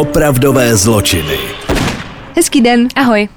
[0.00, 1.38] Opravdové zločiny.
[2.36, 2.88] Hezký den.
[2.96, 3.28] Ahoj.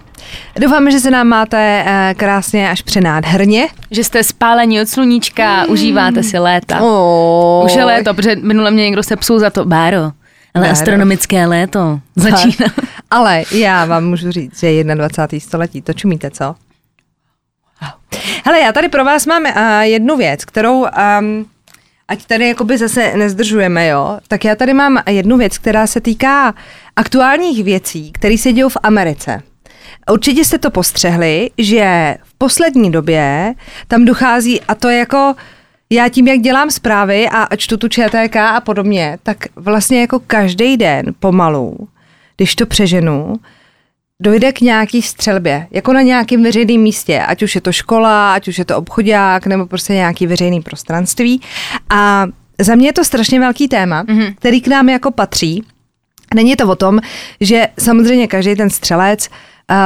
[0.59, 3.67] Doufáme, že se nám máte uh, krásně až přenádherně.
[3.91, 5.71] Že jste spálení od sluníčka, mm.
[5.71, 6.81] užíváte si léta.
[6.81, 7.65] Oh.
[7.65, 9.65] Už je léto, protože minule mě někdo se psul za to.
[9.65, 10.11] Báro, ale
[10.53, 10.71] Báro.
[10.71, 12.69] astronomické léto začíná.
[13.11, 15.39] Ale já vám můžu říct, že je 21.
[15.39, 16.55] století, to čumíte, co?
[18.45, 21.45] Hele, já tady pro vás mám uh, jednu věc, kterou, um,
[22.13, 26.53] ať tady jakoby zase nezdržujeme, jo, tak já tady mám jednu věc, která se týká
[26.95, 29.41] aktuálních věcí, které se dějou v Americe.
[30.11, 33.53] Určitě jste to postřehli, že v poslední době
[33.87, 35.35] tam dochází, a to je jako,
[35.89, 40.77] já tím, jak dělám zprávy a čtu tu ČTK a podobně, tak vlastně jako každý
[40.77, 41.77] den pomalu,
[42.37, 43.35] když to přeženu,
[44.23, 48.47] dojde k nějaký střelbě, jako na nějakém veřejném místě, ať už je to škola, ať
[48.47, 51.41] už je to obchodák, nebo prostě nějaký veřejný prostranství.
[51.89, 52.25] A
[52.61, 54.35] za mě je to strašně velký téma, mm-hmm.
[54.35, 55.63] který k nám jako patří.
[56.35, 56.99] Není to o tom,
[57.41, 59.77] že samozřejmě každý ten střelec uh,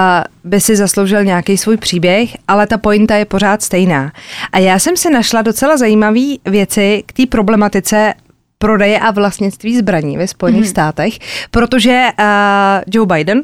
[0.44, 4.12] by si zasloužil nějaký svůj příběh, ale ta pointa je pořád stejná.
[4.52, 8.14] A já jsem si našla docela zajímavé věci k té problematice
[8.58, 10.70] prodeje a vlastnictví zbraní ve Spojených mm-hmm.
[10.70, 11.14] státech,
[11.52, 12.26] protože uh,
[12.88, 13.42] Joe Biden,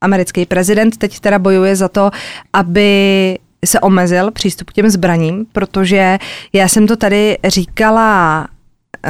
[0.00, 2.10] americký prezident, teď teda bojuje za to,
[2.52, 6.18] aby se omezil přístup k těm zbraním, protože
[6.52, 8.48] já jsem to tady říkala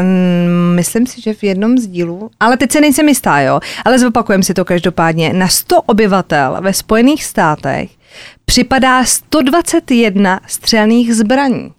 [0.01, 3.98] mm, myslím si, že v jednom z dílů, ale teď se nejsem jistá, jo, ale
[3.98, 7.91] zopakujem si to každopádně, na 100 obyvatel ve Spojených státech
[8.45, 11.73] připadá 121 střelných zbraní.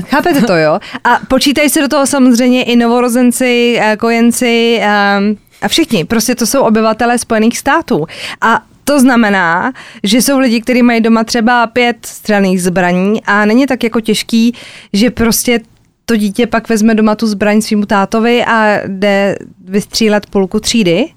[0.00, 0.78] Chápete to, jo?
[1.04, 4.80] A počítají se do toho samozřejmě i novorozenci, eh, kojenci
[5.18, 6.04] um, a všichni.
[6.04, 8.06] Prostě to jsou obyvatelé Spojených států.
[8.40, 9.72] A to znamená,
[10.02, 14.54] že jsou lidi, kteří mají doma třeba pět střelných zbraní a není tak jako těžký,
[14.92, 15.60] že prostě
[16.04, 21.08] to dítě pak vezme doma tu zbraň svýmu tátovi a jde vystřílet půlku třídy.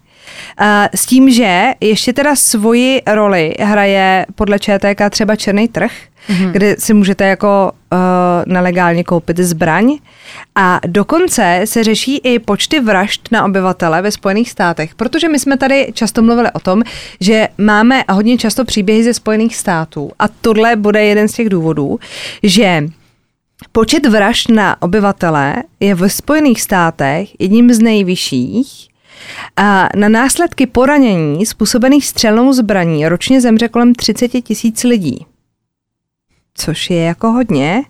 [0.96, 5.92] S tím, že ještě teda svoji roli hraje podle ČTK třeba černý trh,
[6.30, 6.52] mm-hmm.
[6.52, 8.00] kde si můžete jako uh,
[8.46, 9.98] nelegálně koupit zbraň.
[10.56, 15.58] A dokonce se řeší i počty vražd na obyvatele ve Spojených státech, protože my jsme
[15.58, 16.84] tady často mluvili o tom,
[17.22, 22.00] že máme hodně často příběhy ze Spojených států a tohle bude jeden z těch důvodů,
[22.44, 22.84] že
[23.72, 28.89] Počet vražd na obyvatele je ve Spojených státech jedním z nejvyšších
[29.58, 35.26] a na následky poranění způsobených střelnou zbraní ročně zemře kolem 30 tisíc lidí.
[36.56, 37.84] Což je jako hodně.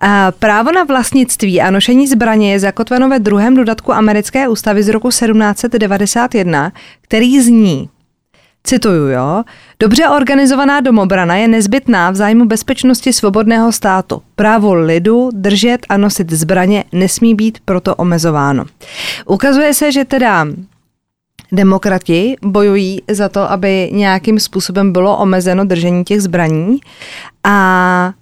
[0.00, 4.88] A právo na vlastnictví a nošení zbraně je zakotveno ve druhém dodatku americké ústavy z
[4.88, 6.72] roku 1791,
[7.02, 7.88] který zní
[8.64, 9.44] Cituju, jo.
[9.80, 14.22] Dobře organizovaná domobrana je nezbytná v zájmu bezpečnosti svobodného státu.
[14.36, 18.64] Právo lidu držet a nosit zbraně nesmí být proto omezováno.
[19.26, 20.46] Ukazuje se, že teda
[21.52, 26.78] Demokrati bojují za to, aby nějakým způsobem bylo omezeno držení těch zbraní
[27.44, 28.12] a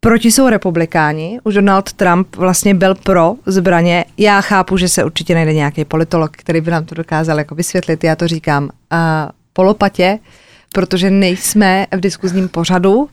[0.00, 1.40] proti jsou republikáni.
[1.44, 4.04] Už Donald Trump vlastně byl pro zbraně.
[4.18, 8.04] Já chápu, že se určitě najde nějaký politolog, který by nám to dokázal jako vysvětlit.
[8.04, 8.68] Já to říkám uh,
[9.56, 10.18] polopatě,
[10.72, 13.08] protože nejsme v diskuzním pořadu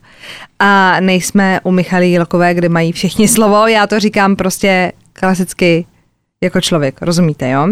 [0.60, 3.68] a nejsme u Michaly Jílkové, kde mají všichni slovo.
[3.68, 5.86] Já to říkám prostě klasicky
[6.44, 7.68] jako člověk, rozumíte, jo?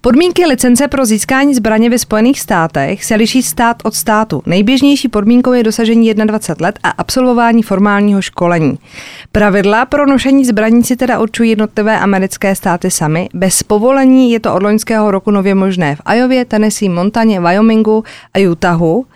[0.00, 4.42] Podmínky licence pro získání zbraně ve Spojených státech se liší stát od státu.
[4.46, 8.78] Nejběžnější podmínkou je dosažení 21 let a absolvování formálního školení.
[9.32, 13.28] Pravidla pro nošení zbraní si teda určují jednotlivé americké státy sami.
[13.34, 18.04] Bez povolení je to od loňského roku nově možné v Iově, Tennessee, Montaně, Wyomingu
[18.34, 19.06] a Utahu.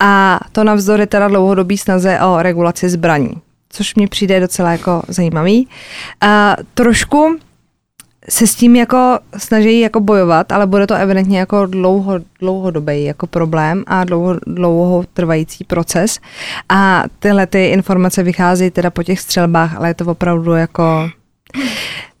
[0.00, 3.32] A to navzdory teda dlouhodobý snaze o regulaci zbraní
[3.72, 5.68] což mi přijde docela jako zajímavý.
[6.20, 7.36] A trošku
[8.28, 13.26] se s tím jako snaží jako bojovat, ale bude to evidentně jako dlouho, dlouhodobý jako
[13.26, 16.18] problém a dlouho, dlouho trvající proces.
[16.68, 21.10] A tyhle ty informace vycházejí teda po těch střelbách, ale je to opravdu jako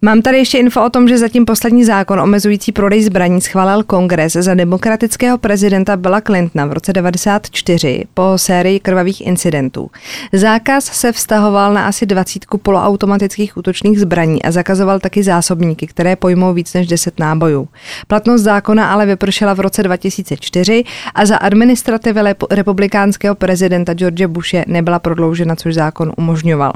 [0.04, 4.32] Mám tady ještě info o tom, že zatím poslední zákon omezující prodej zbraní schválil kongres
[4.32, 9.90] za demokratického prezidenta Billa Clintona v roce 1994 po sérii krvavých incidentů.
[10.32, 16.54] Zákaz se vztahoval na asi 20 poloautomatických útočných zbraní a zakazoval taky zásobníky, které pojmou
[16.54, 17.68] víc než 10 nábojů.
[18.06, 20.84] Platnost zákona ale vypršela v roce 2004
[21.14, 22.20] a za administrativy
[22.50, 26.72] republikánského prezidenta George Bushe nebyla prodloužena, což zákon umožňoval.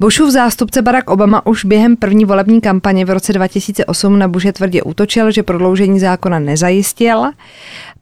[0.00, 4.82] Bushův zástupce Barack Obama už během první volební kampaně v roce 2008 na Bushe tvrdě
[4.82, 7.22] útočil, že prodloužení zákona nezajistil.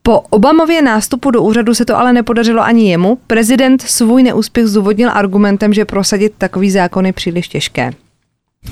[0.02, 3.19] Po Obamově nástupu do úřadu se to ale nepodařilo ani jemu.
[3.26, 7.93] Prezident svůj neúspěch zdůvodnil argumentem, že prosadit takový zákon je příliš těžké.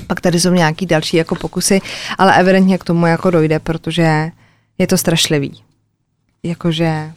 [0.07, 1.81] Pak tady jsou nějaký další jako pokusy,
[2.17, 4.31] ale evidentně k tomu jako dojde, protože
[4.77, 5.61] je to strašlivý.
[6.43, 7.11] Jakože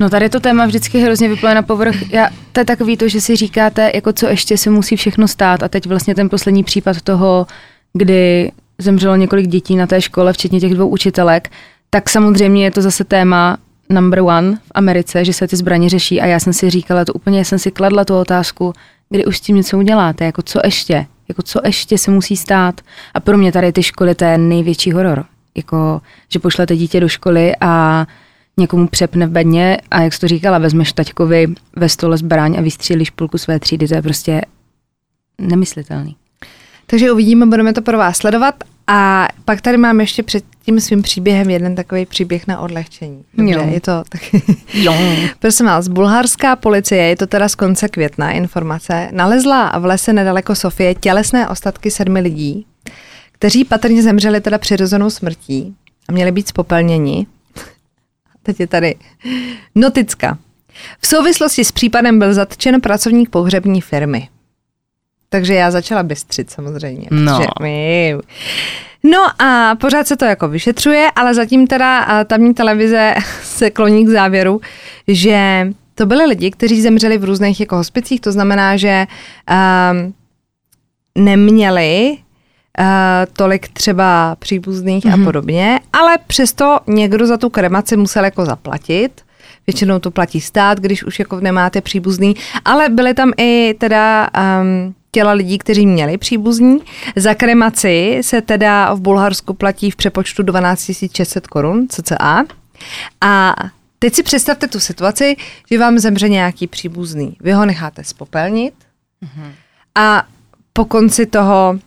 [0.00, 2.12] No tady to téma vždycky hrozně vypluje na povrch.
[2.12, 5.62] Já, to je takový to, že si říkáte, jako co ještě se musí všechno stát
[5.62, 7.46] a teď vlastně ten poslední případ toho,
[7.92, 11.50] kdy zemřelo několik dětí na té škole, včetně těch dvou učitelek,
[11.90, 13.56] tak samozřejmě je to zase téma
[13.90, 17.12] number one v Americe, že se ty zbraně řeší a já jsem si říkala, to
[17.12, 18.72] úplně jsem si kladla tu otázku,
[19.10, 22.80] kdy už s tím něco uděláte, jako co ještě, jako co ještě se musí stát.
[23.14, 25.24] A pro mě tady ty školy, to je největší horor.
[25.56, 28.06] Jako, že pošlete dítě do školy a
[28.60, 31.46] někomu přepne v bedně a jak jsi to říkala, vezmeš taťkovi
[31.76, 34.40] ve stole zbraň a vystřílíš půlku své třídy, to je prostě
[35.38, 36.16] nemyslitelný.
[36.86, 38.54] Takže uvidíme, budeme to pro vás sledovat.
[38.86, 43.24] A pak tady mám ještě před tím svým příběhem jeden takový příběh na odlehčení.
[43.34, 43.68] Dobře, Jo.
[43.70, 44.20] je to tak.
[44.74, 44.94] Jo.
[45.38, 50.54] Prosím vás, bulharská policie, je to teda z konce května informace, nalezla v lese nedaleko
[50.54, 52.66] Sofie tělesné ostatky sedmi lidí,
[53.32, 55.74] kteří patrně zemřeli teda přirozenou smrtí
[56.08, 57.26] a měli být spopelněni.
[58.42, 58.94] Teď je tady
[59.74, 60.38] noticka.
[61.00, 64.28] V souvislosti s případem byl zatčen pracovník pohřební firmy.
[65.28, 67.08] Takže já začala bystřit samozřejmě.
[67.10, 67.38] No.
[67.62, 68.14] my-
[69.04, 74.08] No a pořád se to jako vyšetřuje, ale zatím teda tamní televize se kloní k
[74.08, 74.60] závěru,
[75.08, 79.06] že to byly lidi, kteří zemřeli v různých jako hospicích, to znamená, že
[79.50, 80.14] um,
[81.24, 82.18] neměli
[82.78, 82.84] uh,
[83.32, 85.22] tolik třeba příbuzných mm-hmm.
[85.22, 89.22] a podobně, ale přesto někdo za tu kremaci musel jako zaplatit.
[89.66, 94.30] Většinou to platí stát, když už jako nemáte příbuzný, ale byly tam i teda
[94.60, 96.78] um, těla lidí, kteří měli příbuzní.
[97.16, 102.44] Za kremaci se teda v Bulharsku platí v přepočtu 12 600 korun, cca.
[103.20, 103.54] A
[103.98, 105.36] teď si představte tu situaci,
[105.70, 107.36] že vám zemře nějaký příbuzný.
[107.40, 108.74] Vy ho necháte spopelnit
[109.94, 110.26] a
[110.72, 111.78] po konci toho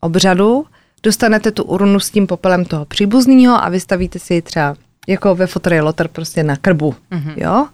[0.00, 0.66] obřadu
[1.02, 4.76] dostanete tu urnu s tím popelem toho příbuzného a vystavíte si ji třeba
[5.08, 7.34] jako ve fotore loter prostě na krbu, mm-hmm.
[7.36, 7.66] jo?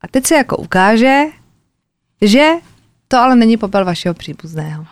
[0.00, 1.22] A teď se jako ukáže,
[2.22, 2.48] že
[3.08, 4.86] to ale není popel vašeho příbuzného.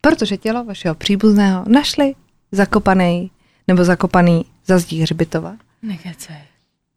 [0.00, 2.14] Protože tělo vašeho příbuzného našli
[2.52, 3.30] zakopaný
[3.68, 5.56] nebo zakopaný za zdí hřbitova.
[5.82, 6.36] Nekecej.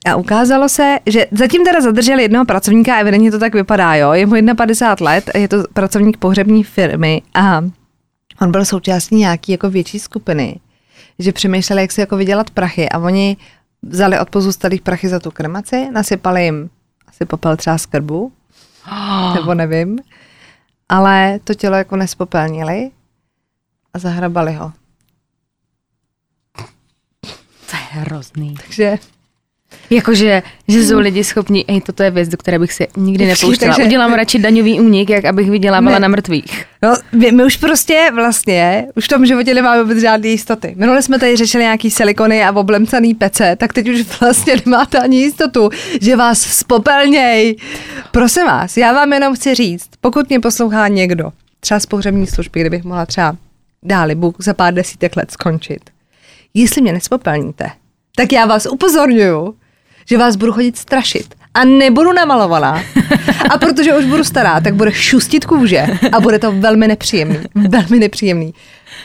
[0.05, 4.11] A ukázalo se, že zatím teda zadrželi jednoho pracovníka, evidentně to tak vypadá, jo.
[4.13, 7.61] Je mu 51 let, je to pracovník pohřební firmy a
[8.41, 10.59] on byl součástí nějaký jako větší skupiny,
[11.19, 13.37] že přemýšleli, jak si jako vydělat prachy a oni
[13.81, 16.69] vzali od pozůstalých prachy za tu kremaci, nasypali jim
[17.07, 18.31] asi popel třeba z krbu,
[19.33, 19.99] nebo nevím,
[20.89, 22.91] ale to tělo jako nespopelnili
[23.93, 24.73] a zahrabali ho.
[27.69, 28.55] To je hrozný.
[28.55, 28.97] Takže
[29.91, 33.73] Jakože, že jsou lidi schopní, hej, toto je věc, do které bych se nikdy nepouštěla.
[33.75, 35.99] takže- Udělám radši daňový únik, jak abych vydělávala Ne.
[35.99, 36.65] na mrtvých.
[36.81, 40.73] No, my, my už prostě vlastně, už v tom životě nemáme vůbec žádné jistoty.
[40.77, 45.17] Minule jsme tady řešili nějaký silikony a oblemcaný pece, tak teď už vlastně nemáte ani
[45.21, 45.69] jistotu,
[46.01, 47.55] že vás spopelněj.
[48.11, 52.59] Prosím vás, já vám jenom chci říct, pokud mě poslouchá někdo, třeba z pohřební služby,
[52.61, 53.35] kdybych mohla třeba
[53.83, 55.81] dáli Bůh za pár desítek let skončit.
[56.53, 57.69] Jestli mě nespopelníte,
[58.15, 59.55] tak já vás upozorňuju,
[60.05, 62.83] že vás budu chodit strašit a nebudu namalovaná.
[63.49, 67.37] A protože už budu stará, tak bude šustit kůže a bude to velmi nepříjemný.
[67.69, 68.53] Velmi nepříjemný.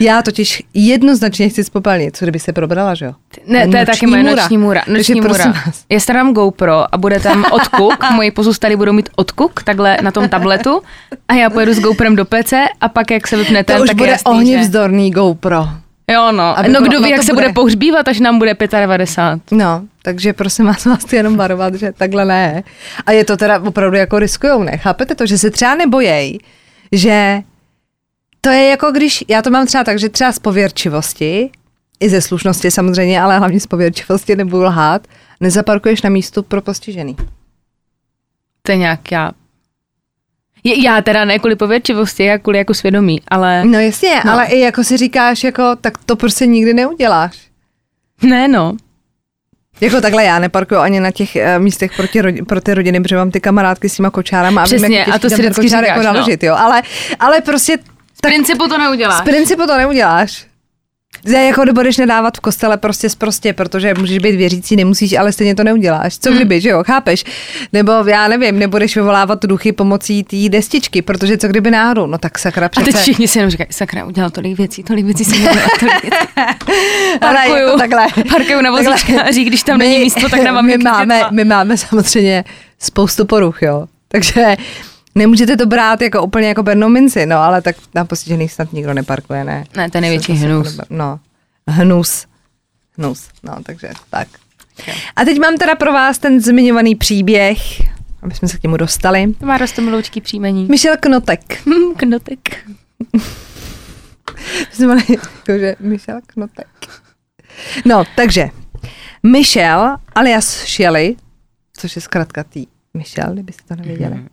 [0.01, 3.13] Já totiž jednoznačně chci spopelnit, co kdyby se probrala, že jo?
[3.47, 4.83] Ne, to je taky moje noční můra.
[4.89, 5.63] Noční prosím můra.
[5.67, 5.85] vás.
[5.89, 10.29] Já starám GoPro a bude tam odkuk, moji pozůstalí budou mít odkuk takhle na tom
[10.29, 10.83] tabletu
[11.29, 13.89] a já pojedu s GoPrem do PC a pak jak se vypne ten, To už
[13.89, 14.65] tak bude jasný, ohně že...
[14.65, 15.69] vzdorný GoPro.
[16.11, 17.55] Jo no, Aby no kdo ví, no jak se bude bude.
[17.55, 19.59] pohřbívat, až nám bude 95.
[19.59, 22.63] No, takže prosím vás, vás jenom varovat, že takhle ne.
[23.07, 24.79] A je to teda opravdu jako riskujou, ne?
[24.79, 26.39] Chápete to, že se třeba nebojej,
[26.93, 27.41] že
[28.41, 31.51] to je jako když, já to mám třeba tak, že třeba z pověrčivosti,
[32.01, 35.07] i ze slušnosti samozřejmě, ale hlavně z pověrčivosti nebudu lhát,
[35.41, 37.17] nezaparkuješ na místu pro postižený.
[38.63, 39.33] To je nějaká...
[40.67, 44.21] Je- Já teda ne kvůli pověrčivosti, já kvůli jako svědomí, ale No jasně, no.
[44.25, 44.33] No.
[44.33, 47.39] ale i jako si říkáš, jako, tak to prostě nikdy neuděláš.
[48.23, 48.77] ne no.
[49.81, 53.01] Jako takhle já neparkuju ani na těch uh, místech pro ty, rodi, pro ty rodiny,
[53.01, 54.63] protože mám ty kamarádky s těma kočárama.
[54.63, 56.13] a vím, Přesně, jak a to si vždycky kočár říkáš, jako no.
[56.13, 56.55] naložit, jo.
[56.59, 56.83] Ale,
[57.21, 57.79] ale prostě
[58.15, 59.19] Z principu to neuděláš.
[59.19, 60.47] z principu to neuděláš.
[61.27, 65.55] Že jako nebudeš nedávat v kostele prostě prostě, protože můžeš být věřící, nemusíš, ale stejně
[65.55, 66.19] to neuděláš.
[66.19, 67.25] Co kdyby, že jo, chápeš?
[67.73, 72.39] Nebo já nevím, nebudeš vyvolávat duchy pomocí té destičky, protože co kdyby náhodou, no tak
[72.39, 72.93] sakra A přece.
[72.93, 76.17] teď všichni si jenom říkají, sakra, udělal tolik věcí, tolik věcí jsem udělal, tolik věcí.
[77.21, 78.07] Parkuju, jako takhle.
[78.29, 78.93] parkuju na Takhle.
[78.93, 82.45] vozíčkáři, když tam není místo, tak na my maminky máme, my máme samozřejmě
[82.79, 83.87] spoustu poruch, jo.
[84.09, 84.57] Takže
[85.17, 88.95] Nemůžete to brát jako úplně jako bernou minci, no ale tak na postižených snad nikdo
[88.95, 89.65] neparkuje, ne?
[89.77, 90.81] Ne, to je největší Zase hnus.
[90.91, 91.21] No,
[91.69, 92.27] hnus.
[92.99, 94.29] Hnus, no takže tak.
[95.17, 97.59] A teď mám teda pro vás ten zmiňovaný příběh,
[98.23, 99.35] aby jsme se k němu dostali.
[99.41, 100.67] To má rostomiloučký příjmení.
[100.71, 101.63] Michel Knotek.
[101.97, 102.39] Knotek.
[104.73, 106.67] Jsme mali jakože Michel Knotek.
[107.85, 108.49] No, takže
[109.23, 111.17] Michel alias Shelley,
[111.73, 114.29] což je zkrátka tý Michel, kdybyste to nevěděli, Mhm.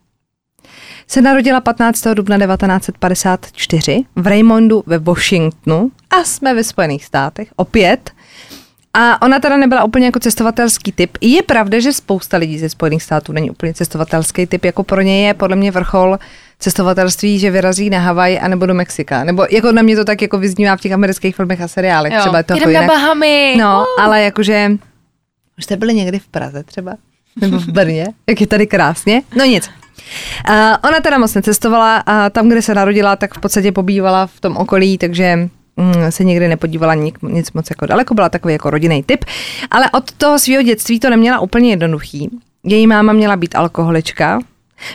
[1.08, 2.04] Se narodila 15.
[2.14, 8.12] dubna 1954 v Raymondu ve Washingtonu a jsme ve Spojených státech opět.
[8.94, 11.18] A ona teda nebyla úplně jako cestovatelský typ.
[11.22, 15.28] Je pravda, že spousta lidí ze Spojených států není úplně cestovatelský typ, jako pro ně
[15.28, 16.20] je podle mě vrchol
[16.60, 19.24] cestovatelství, že vyrazí na Havaj anebo do Mexika.
[19.24, 22.14] Nebo jako na mě to tak jako vyznívá v těch amerických filmech a seriálech.
[22.20, 22.98] Třeba je to jako Jdem na jinak.
[22.98, 23.56] Bahamy.
[23.60, 24.72] No, ale jakože,
[25.58, 26.96] už jste byli někdy v Praze třeba?
[27.42, 28.08] Nebo v Brně?
[28.30, 29.22] Jak je tady krásně?
[29.36, 29.70] No nic.
[30.50, 30.56] Uh,
[30.90, 34.58] ona teda moc necestovala a tam, kde se narodila, tak v podstatě pobývala v tom
[34.58, 39.04] okolí, takže mm, se nikdy nepodívala nic, nic moc jako daleko, byla takový jako rodinný
[39.04, 39.26] typ.
[39.72, 42.30] Ale od toho svého dětství to neměla úplně jednoduchý.
[42.64, 44.40] Její máma měla být alkoholička.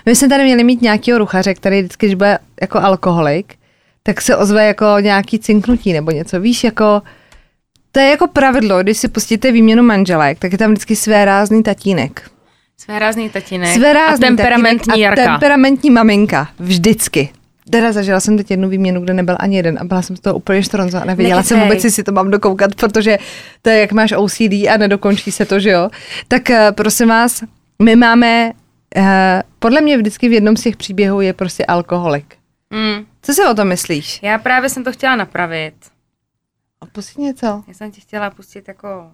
[0.07, 3.55] My jsme tady měli mít nějakého ruchaře, který vždycky, když bude jako alkoholik,
[4.03, 6.41] tak se ozve jako nějaký cinknutí nebo něco.
[6.41, 7.03] Víš, jako
[7.93, 11.63] to je jako pravidlo, když si pustíte výměnu manželek, tak je tam vždycky své rázný
[11.63, 12.31] tatínek.
[12.81, 13.75] Své rázný tatínek.
[13.75, 15.23] Své a temperamentní tatínek Jarka.
[15.23, 16.49] A temperamentní maminka.
[16.59, 17.33] Vždycky.
[17.71, 20.37] Teda zažila jsem teď jednu výměnu, kde nebyl ani jeden a byla jsem z toho
[20.37, 23.19] úplně štronza a nevěděla jsem vůbec, jestli to mám dokoukat, protože
[23.63, 25.91] to je jak máš OCD a nedokončí se to, že jo.
[26.29, 27.45] Tak eh, prosím vás,
[27.83, 28.53] my máme,
[28.97, 32.37] eh, podle mě vždycky v jednom z těch příběhů je prostě alkoholik.
[32.71, 33.07] Mm.
[33.23, 34.23] Co si o tom myslíš?
[34.23, 35.75] Já právě jsem to chtěla napravit.
[36.81, 37.65] A pustit něco.
[37.69, 39.11] Já jsem ti chtěla pustit jako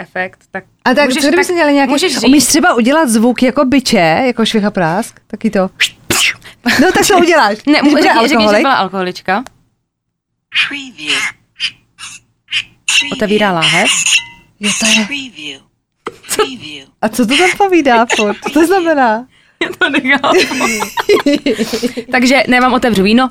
[0.00, 2.24] efekt, tak A tak můžeš, co kdyby si dělali nějaký, můžeš říct.
[2.24, 5.70] umíš třeba udělat zvuk jako byče, jako švicha prásk, taky to.
[6.80, 7.58] No tak to uděláš.
[7.66, 9.44] Ne, Když řekni, řekni, že byla alkoholička.
[13.12, 13.88] Otevírá láhev.
[14.60, 15.06] Jo, to je.
[16.36, 16.88] Preview.
[17.02, 18.36] A co to tam povídá furt?
[18.42, 19.26] Co to znamená?
[19.78, 20.36] to nechápu.
[22.12, 23.30] Takže nemám otevřu víno.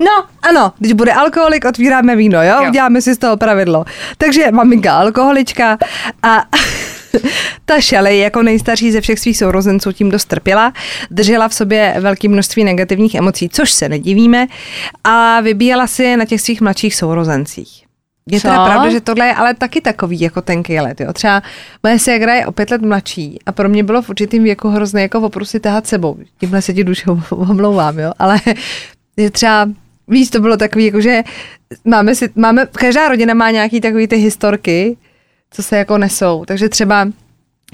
[0.00, 2.62] No, ano, když bude alkoholik, otvíráme víno, jo?
[2.62, 2.68] Jo.
[2.68, 3.84] Uděláme si z toho pravidlo.
[4.18, 5.78] Takže maminka alkoholička
[6.22, 6.44] a
[7.64, 10.72] ta Shelley jako nejstarší ze všech svých sourozenců tím dost trpěla,
[11.10, 14.46] držela v sobě velké množství negativních emocí, což se nedivíme,
[15.04, 17.84] a vybíjela si na těch svých mladších sourozencích.
[18.30, 18.48] Je Co?
[18.48, 21.00] teda pravda, že tohle je ale taky takový jako tenký let.
[21.00, 21.12] Jo.
[21.12, 21.42] Třeba
[21.82, 25.02] moje ségra je o pět let mladší a pro mě bylo v určitým věku hrozné
[25.02, 26.16] jako opravdu si tahat sebou.
[26.38, 28.12] Tímhle se ti duše omlouvám, jo.
[28.18, 28.40] ale
[29.16, 29.68] je třeba
[30.10, 31.22] Víš, to bylo takový, jako že
[31.84, 34.96] máme si, máme, každá rodina má nějaký takový ty historky,
[35.50, 36.44] co se jako nesou.
[36.44, 37.08] Takže třeba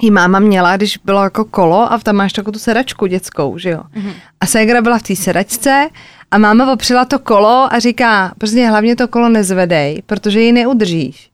[0.01, 3.69] jí máma měla, když bylo jako kolo a tam máš takovou tu sedačku dětskou, že
[3.69, 3.81] jo.
[3.95, 4.13] Mm-hmm.
[4.41, 5.89] A ségra byla v té sedačce
[6.31, 11.29] a máma opřela to kolo a říká, prostě hlavně to kolo nezvedej, protože ji neudržíš.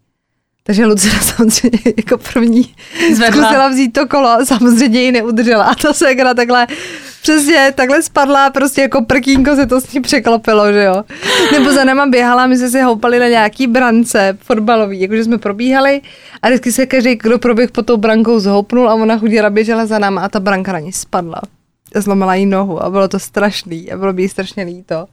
[0.63, 2.75] Takže Lucina samozřejmě jako první
[3.13, 3.43] Zvedla.
[3.43, 5.63] zkusila vzít to kolo a samozřejmě ji neudržela.
[5.63, 6.67] A ta ségra takhle
[7.23, 11.03] přesně takhle spadla, prostě jako prkínko se to s ní překlopilo, že jo.
[11.51, 16.01] Nebo za náma běhala, my jsme se houpali na nějaký brance fotbalový, jakože jsme probíhali
[16.41, 19.99] a vždycky se každý, kdo proběh pod tou brankou zhoupnul a ona chudě běžela za
[19.99, 21.41] náma a ta branka na ní spadla.
[21.95, 25.07] Zlomila jí nohu a bylo to strašný a bylo by jí strašně líto.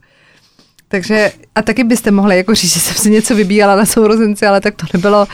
[0.91, 4.61] Takže a taky byste mohli jako říct, že jsem si něco vybíjela na sourozenci, ale
[4.61, 5.27] tak to nebylo.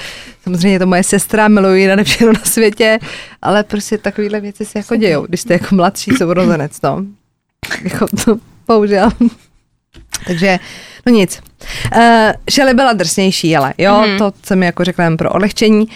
[0.44, 3.00] Samozřejmě to moje sestra, miluji ji na všechno na světě,
[3.42, 7.04] ale prostě takovéhle věci se jako dějou, když jste jako mladší sourozenec, no.
[7.84, 8.38] Jako to,
[8.68, 9.10] bohužel.
[10.28, 10.60] Takže,
[11.06, 11.42] no nic.
[11.96, 12.02] Uh,
[12.52, 14.18] Shelley byla drsnější, ale jo, mm-hmm.
[14.18, 15.88] to jsem jako řekla jen pro odlehčení.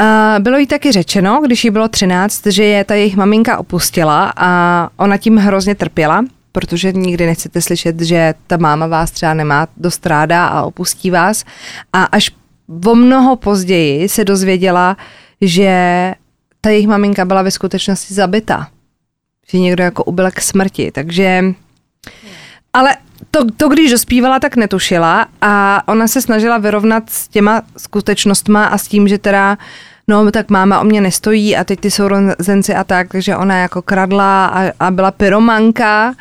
[0.00, 4.32] Uh, bylo jí taky řečeno, když jí bylo 13, že je ta jejich maminka opustila
[4.36, 6.24] a ona tím hrozně trpěla,
[6.56, 11.44] protože nikdy nechcete slyšet, že ta máma vás třeba nemá dost ráda a opustí vás.
[11.92, 12.30] A až
[12.84, 14.96] o mnoho později se dozvěděla,
[15.40, 15.70] že
[16.60, 18.68] ta jejich maminka byla ve skutečnosti zabita.
[19.50, 21.44] Že někdo jako ubil k smrti, takže...
[22.72, 22.96] Ale
[23.30, 28.78] to, to, když dospívala, tak netušila a ona se snažila vyrovnat s těma skutečnostma a
[28.78, 29.58] s tím, že teda
[30.08, 33.82] no tak máma o mě nestojí a teď ty sourozenci a tak, takže ona jako
[33.82, 36.14] kradla a, a byla pyromanka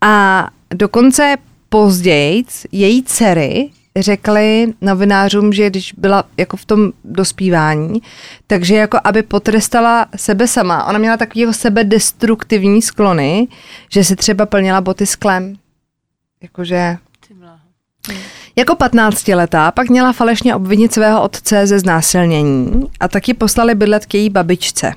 [0.00, 1.36] a dokonce
[1.68, 8.02] později její dcery řekli novinářům, že když byla jako v tom dospívání,
[8.46, 10.84] takže jako aby potrestala sebe sama.
[10.84, 13.48] Ona měla takového sebedestruktivní sklony,
[13.92, 15.54] že si třeba plnila boty sklem.
[16.42, 16.96] Jakože
[18.58, 24.06] jako 15 letá pak měla falešně obvinit svého otce ze znásilnění a taky poslali bydlet
[24.06, 24.92] k její babičce.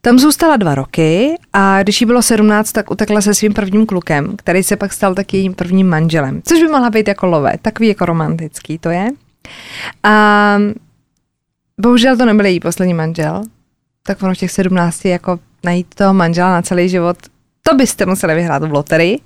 [0.00, 4.36] Tam zůstala dva roky a když jí bylo 17, tak utekla se svým prvním klukem,
[4.36, 6.42] který se pak stal taky jejím prvním manželem.
[6.44, 9.08] Což by mohla být jako love, takový jako romantický to je.
[10.02, 10.56] A
[11.80, 13.42] bohužel to nebyl její poslední manžel,
[14.02, 17.16] tak ono v těch 17 jako najít toho manžela na celý život,
[17.62, 19.18] to byste museli vyhrát v loterii.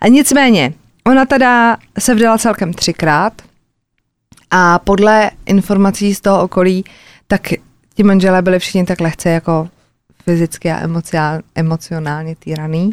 [0.00, 0.72] A nicméně,
[1.06, 3.42] ona teda se vdala celkem třikrát
[4.50, 6.84] a podle informací z toho okolí,
[7.26, 7.48] tak
[7.94, 9.68] ti manželé byli všichni tak lehce jako
[10.24, 10.80] fyzicky a
[11.54, 12.90] emocionálně týraný.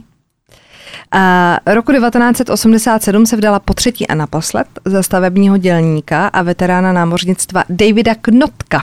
[1.12, 7.64] A roku 1987 se vdala po třetí a naposled za stavebního dělníka a veterána námořnictva
[7.70, 8.82] Davida Knotka.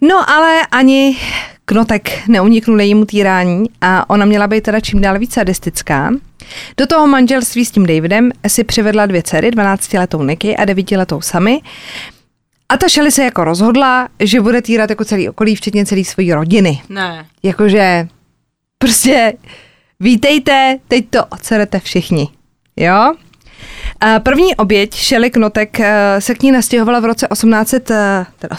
[0.00, 1.16] No ale ani
[1.64, 6.10] Knotek neuniknul jejímu týrání a ona měla být teda čím dál více sadistická.
[6.76, 11.60] Do toho manželství s tím Davidem si přivedla dvě dcery, 12-letou Niky a 9-letou Samy.
[12.68, 16.34] A ta Shelly se jako rozhodla, že bude týrat jako celý okolí, včetně celé své
[16.34, 16.82] rodiny.
[16.88, 17.26] Ne.
[17.42, 18.08] Jakože
[18.78, 19.32] prostě
[20.00, 22.28] vítejte, teď to ocerete všichni.
[22.76, 23.14] Jo?
[24.00, 28.56] A první oběť Shelly Knotek eh, se k ní nastěhovala v roce 1800, eh, teda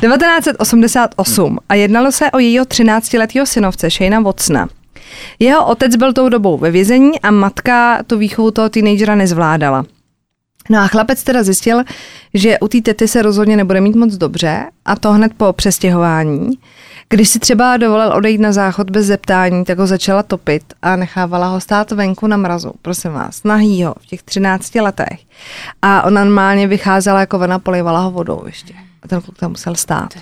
[0.00, 4.68] 1988 a jednalo se o jejího 13-letého synovce Shayna Watsona.
[5.38, 9.84] Jeho otec byl tou dobou ve vězení a matka tu výchovu toho teenagera nezvládala.
[10.70, 11.82] No a chlapec teda zjistil,
[12.34, 16.50] že u té tety se rozhodně nebude mít moc dobře a to hned po přestěhování.
[17.08, 21.46] Když si třeba dovolil odejít na záchod bez zeptání, tak ho začala topit a nechávala
[21.46, 25.20] ho stát venku na mrazu, prosím vás, nahýho v těch 13 letech.
[25.82, 28.74] A ona normálně vycházela jako vena, polivala ho vodou ještě.
[29.02, 30.14] A ten kluk tam musel stát.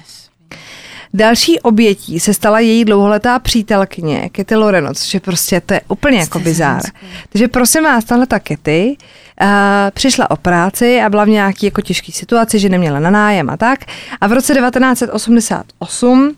[1.14, 6.18] Další obětí se stala její dlouholetá přítelkyně Kitty Loreno, což je prostě, to je úplně
[6.18, 6.82] jako bizár.
[7.28, 8.96] Takže prosím vás, tahle ta Kitty
[9.42, 9.49] uh,
[9.90, 13.56] přišla o práci a byla v nějaký jako těžké situaci, že neměla na nájem a
[13.56, 13.80] tak.
[14.20, 16.28] A v roce 1988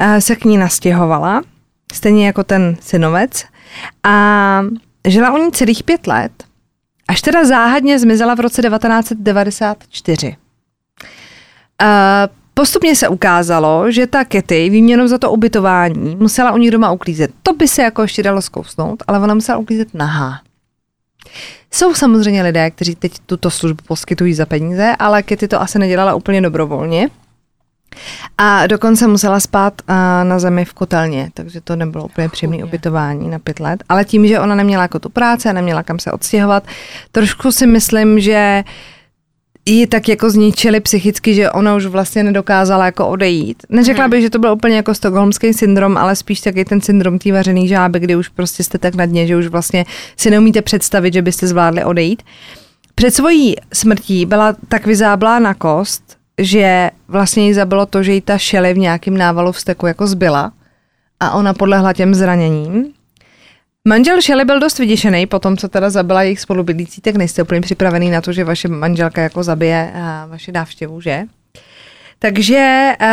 [0.00, 1.42] uh, se k ní nastěhovala,
[1.92, 3.44] stejně jako ten synovec.
[4.04, 4.62] A
[5.08, 6.32] žila u ní celých pět let,
[7.08, 10.36] až teda záhadně zmizela v roce 1994.
[11.80, 11.86] Uh,
[12.60, 17.30] Postupně se ukázalo, že ta Kety výměnou za to ubytování musela u ní doma uklízet.
[17.42, 20.40] To by se jako ještě dalo zkousnout, ale ona musela uklízet nahá.
[21.70, 26.14] Jsou samozřejmě lidé, kteří teď tuto službu poskytují za peníze, ale Kitty to asi nedělala
[26.14, 27.08] úplně dobrovolně.
[28.38, 29.82] A dokonce musela spát
[30.22, 33.84] na zemi v kotelně, takže to nebylo úplně příjemné ubytování na pět let.
[33.88, 36.64] Ale tím, že ona neměla jako tu práci a neměla kam se odstěhovat,
[37.12, 38.72] trošku si myslím, že uh,
[39.66, 43.62] ji tak jako zničili psychicky, že ona už vlastně nedokázala jako odejít.
[43.68, 44.10] Neřekla hmm.
[44.10, 47.68] bych, že to byl úplně jako stokholmský syndrom, ale spíš taky ten syndrom té vařený
[47.68, 49.84] žáby, kdy už prostě jste tak na dně, že už vlastně
[50.16, 52.22] si neumíte představit, že byste zvládli odejít.
[52.94, 58.20] Před svojí smrtí byla tak vyzáblá na kost, že vlastně jí zabilo to, že jí
[58.20, 60.52] ta šely v nějakém návalu vzteku jako zbyla
[61.20, 62.92] a ona podlehla těm zraněním.
[63.88, 67.60] Manžel Šely byl dost vyděšený po tom, co teda zabila jejich spolubydlící, tak nejste úplně
[67.60, 71.22] připravený na to, že vaše manželka jako zabije uh, vaši návštěvu, že?
[72.18, 73.06] Takže uh,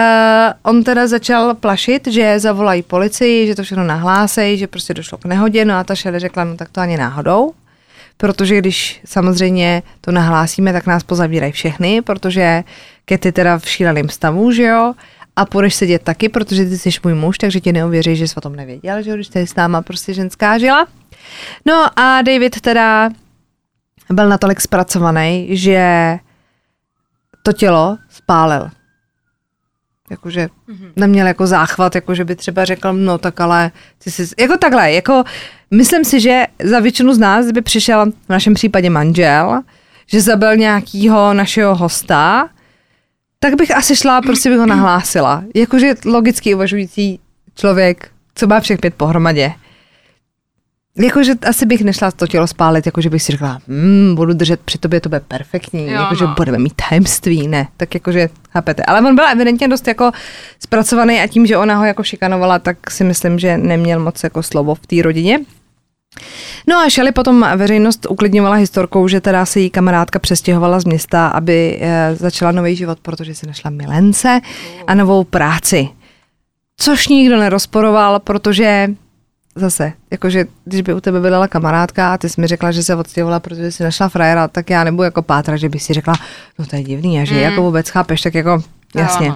[0.63, 5.25] on teda začal plašit, že zavolají policii, že to všechno nahlásí, že prostě došlo k
[5.25, 7.53] nehodě, no a ta Šely řekla, no tak to ani náhodou,
[8.17, 12.63] protože když samozřejmě to nahlásíme, tak nás pozavírají všechny, protože
[13.05, 14.93] Kety teda v šíleném stavu, že jo,
[15.37, 18.41] a půjdeš sedět taky, protože ty jsi můj muž, takže ti neuvěří, že jsi o
[18.41, 20.87] tom nevěděl, že když tady s náma prostě ženská žila.
[21.65, 23.09] No a David teda
[24.09, 26.17] byl natolik zpracovaný, že
[27.43, 28.69] to tělo spálil.
[30.09, 30.91] Jakože mm-hmm.
[30.95, 33.71] neměl jako záchvat, jakože by třeba řekl, no tak ale
[34.03, 35.23] ty jsi, jako takhle, jako
[35.71, 39.61] myslím si, že za většinu z nás by přišel v našem případě manžel,
[40.07, 42.49] že zabil nějakýho našeho hosta,
[43.39, 45.43] tak bych asi šla, prostě bych ho nahlásila.
[45.55, 47.19] Jakože logicky uvažující
[47.55, 49.53] člověk, co má všech pět pohromadě.
[50.99, 54.77] Jakože asi bych nešla to tělo spálit, jakože bych si řekla, mm, budu držet při
[54.77, 56.33] tobě, to bude perfektní, jo, jakože no.
[56.37, 58.83] budeme mít tajemství, ne, tak jakože, chápete.
[58.83, 60.11] Ale on byl evidentně dost jako
[60.59, 64.43] zpracovaný a tím, že ona ho jako šikanovala, tak si myslím, že neměl moc jako
[64.43, 65.39] slovo v té rodině.
[66.67, 71.27] No a Shelly potom veřejnost uklidňovala historkou, že teda se jí kamarádka přestěhovala z města,
[71.27, 74.41] aby eh, začala nový život, protože si našla milence
[74.87, 75.89] a novou práci.
[76.77, 78.89] Což nikdo nerozporoval, protože
[79.57, 82.95] zase, jakože když by u tebe byla kamarádka a ty jsi mi řekla, že se
[82.95, 86.13] odstěhovala, protože si našla frajera, tak já nebudu jako pátra, že by si řekla,
[86.59, 87.39] no to je divný a že mm.
[87.39, 88.63] jako vůbec chápeš, tak jako
[88.95, 89.29] jasně.
[89.29, 89.35] Uh,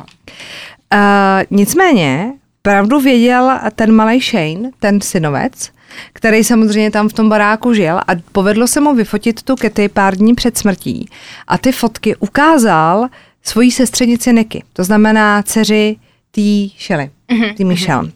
[1.51, 5.69] nicméně, pravdu věděl ten malý Shane, ten synovec,
[6.13, 10.15] který samozřejmě tam v tom baráku žil a povedlo se mu vyfotit tu Kety pár
[10.15, 11.09] dní před smrtí.
[11.47, 13.07] A ty fotky ukázal
[13.43, 15.95] svojí sestřenici Niky, to znamená dceři
[16.31, 17.09] tý Šely.
[17.57, 18.11] tý Michelle.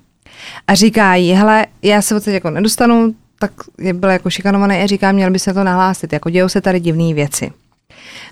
[0.67, 4.87] A říká jí, hele, já se odsaď jako nedostanu, tak je byl jako šikanovaný a
[4.87, 7.51] říká, měl by se to nahlásit, jako dějou se tady divné věci.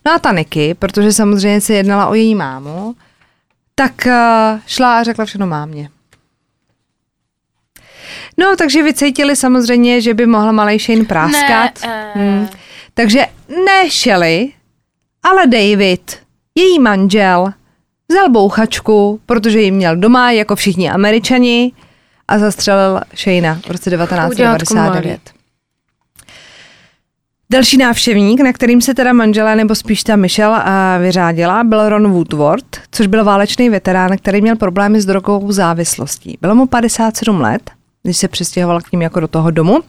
[0.05, 2.95] No a ta Niky, protože samozřejmě se jednala o její mámu,
[3.75, 5.89] tak uh, šla a řekla všechno mámě.
[8.37, 11.71] No, takže vycítili samozřejmě, že by mohl malej Shane práskat.
[11.85, 12.19] Ne, eh.
[12.19, 12.47] Hmm.
[12.93, 14.49] Takže ne Shelly,
[15.23, 16.17] ale David,
[16.55, 17.53] její manžel,
[18.11, 21.71] vzal bouchačku, protože ji měl doma, jako všichni američani,
[22.27, 25.19] a zastřelil Shayna v roce Udělat 1999.
[27.51, 32.11] Další návštěvník, na kterým se teda manžela, nebo spíš ta Michelle a vyřádila, byl Ron
[32.11, 36.37] Woodward, což byl válečný veterán, který měl problémy s drogovou závislostí.
[36.41, 37.71] Bylo mu 57 let,
[38.03, 39.79] když se přistěhoval k ním jako do toho domu.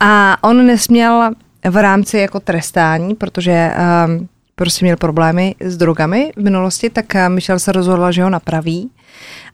[0.00, 1.30] A on nesměl
[1.70, 3.74] v rámci jako trestání, protože
[4.06, 8.30] um, prostě měl problémy s drogami v minulosti, tak uh, Michelle se rozhodla, že ho
[8.30, 8.90] napraví.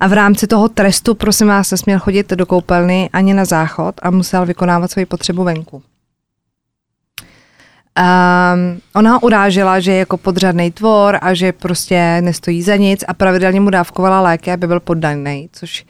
[0.01, 4.11] A v rámci toho trestu, prosím vás, nesměl chodit do koupelny ani na záchod a
[4.11, 5.83] musel vykonávat svoji potřebu venku.
[7.99, 13.05] Um, ona ho urážela, že je jako podřadný tvor a že prostě nestojí za nic
[13.09, 15.85] a pravidelně mu dávkovala léky, aby byl poddaný, což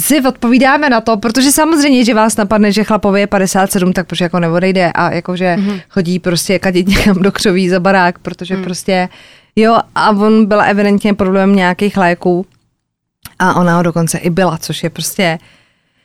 [0.00, 4.20] si odpovídáme na to, protože samozřejmě, že vás napadne, že chlapovi je 57, tak proč
[4.20, 5.82] jako neodejde a jakože mm-hmm.
[5.88, 8.64] chodí prostě kadit někam do křoví za barák, protože mm.
[8.64, 9.08] prostě
[9.56, 12.46] jo a on byl evidentně problém nějakých léků
[13.38, 15.38] a ona ho dokonce i byla, což je prostě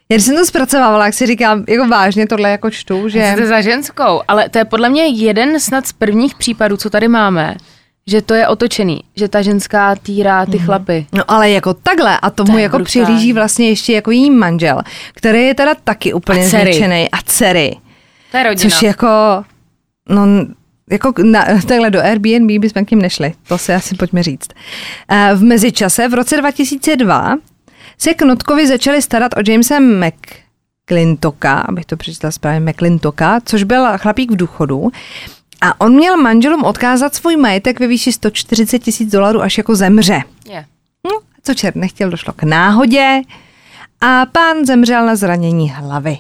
[0.10, 3.32] já když jsem to zpracovávala, jak si říkám, jako vážně tohle jako čtu, že...
[3.34, 7.08] Jste za ženskou, ale to je podle mě jeden snad z prvních případů, co tady
[7.08, 7.56] máme,
[8.07, 11.05] že to je otočený, že ta ženská týrá ty chlapy.
[11.13, 12.85] No ale jako takhle a tomu To jako brutální.
[12.85, 14.81] přihlíží vlastně ještě jako její manžel,
[15.13, 17.75] který je teda taky úplně zničený a dcery.
[18.31, 18.69] To je rodina.
[18.69, 19.07] Což jako,
[20.09, 20.25] no,
[20.91, 24.47] jako na, takhle do Airbnb bychom k ním nešli, to si asi pojďme říct.
[25.11, 27.35] Eh, V mezičase v roce 2002
[27.97, 34.31] se Knotkovi začali starat o Jamesa McClintoka, abych to přečetla správně, McClintoka, což byl chlapík
[34.31, 34.91] v důchodu.
[35.62, 40.21] A on měl manželům odkázat svůj majetek ve výši 140 tisíc dolarů, až jako zemře.
[40.50, 40.65] Je.
[41.04, 43.21] No, co čert nechtěl, došlo k náhodě
[44.02, 46.17] a pán zemřel na zranění hlavy.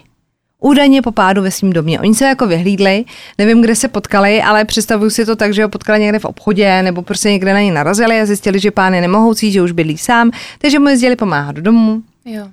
[0.59, 1.99] Údajně po pádu ve svém domě.
[1.99, 3.05] Oni se jako vyhlídli,
[3.37, 6.83] nevím, kde se potkali, ale představuju si to tak, že ho potkali někde v obchodě
[6.83, 9.97] nebo prostě někde na něj narazili a zjistili, že pán je nemohoucí, že už bydlí
[9.97, 12.01] sám, takže mu jezdili pomáhat do domu.
[12.25, 12.47] Jo.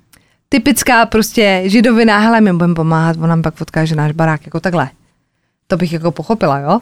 [0.48, 4.90] Typická prostě židovina, hele, my budeme pomáhat, on nám pak odkáže náš barák, jako takhle.
[5.70, 6.78] To bych jako pochopila, jo?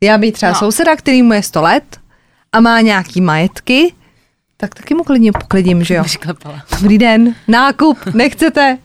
[0.00, 0.58] Já být třeba No.
[0.58, 1.98] souseda, který mu je 100 let
[2.52, 3.94] a má nějaký majetky,
[4.56, 6.02] tak taky mu klidně poklidím, že jo?
[6.02, 6.18] Bych.
[6.80, 8.78] Dobrý den, nákup, nechcete?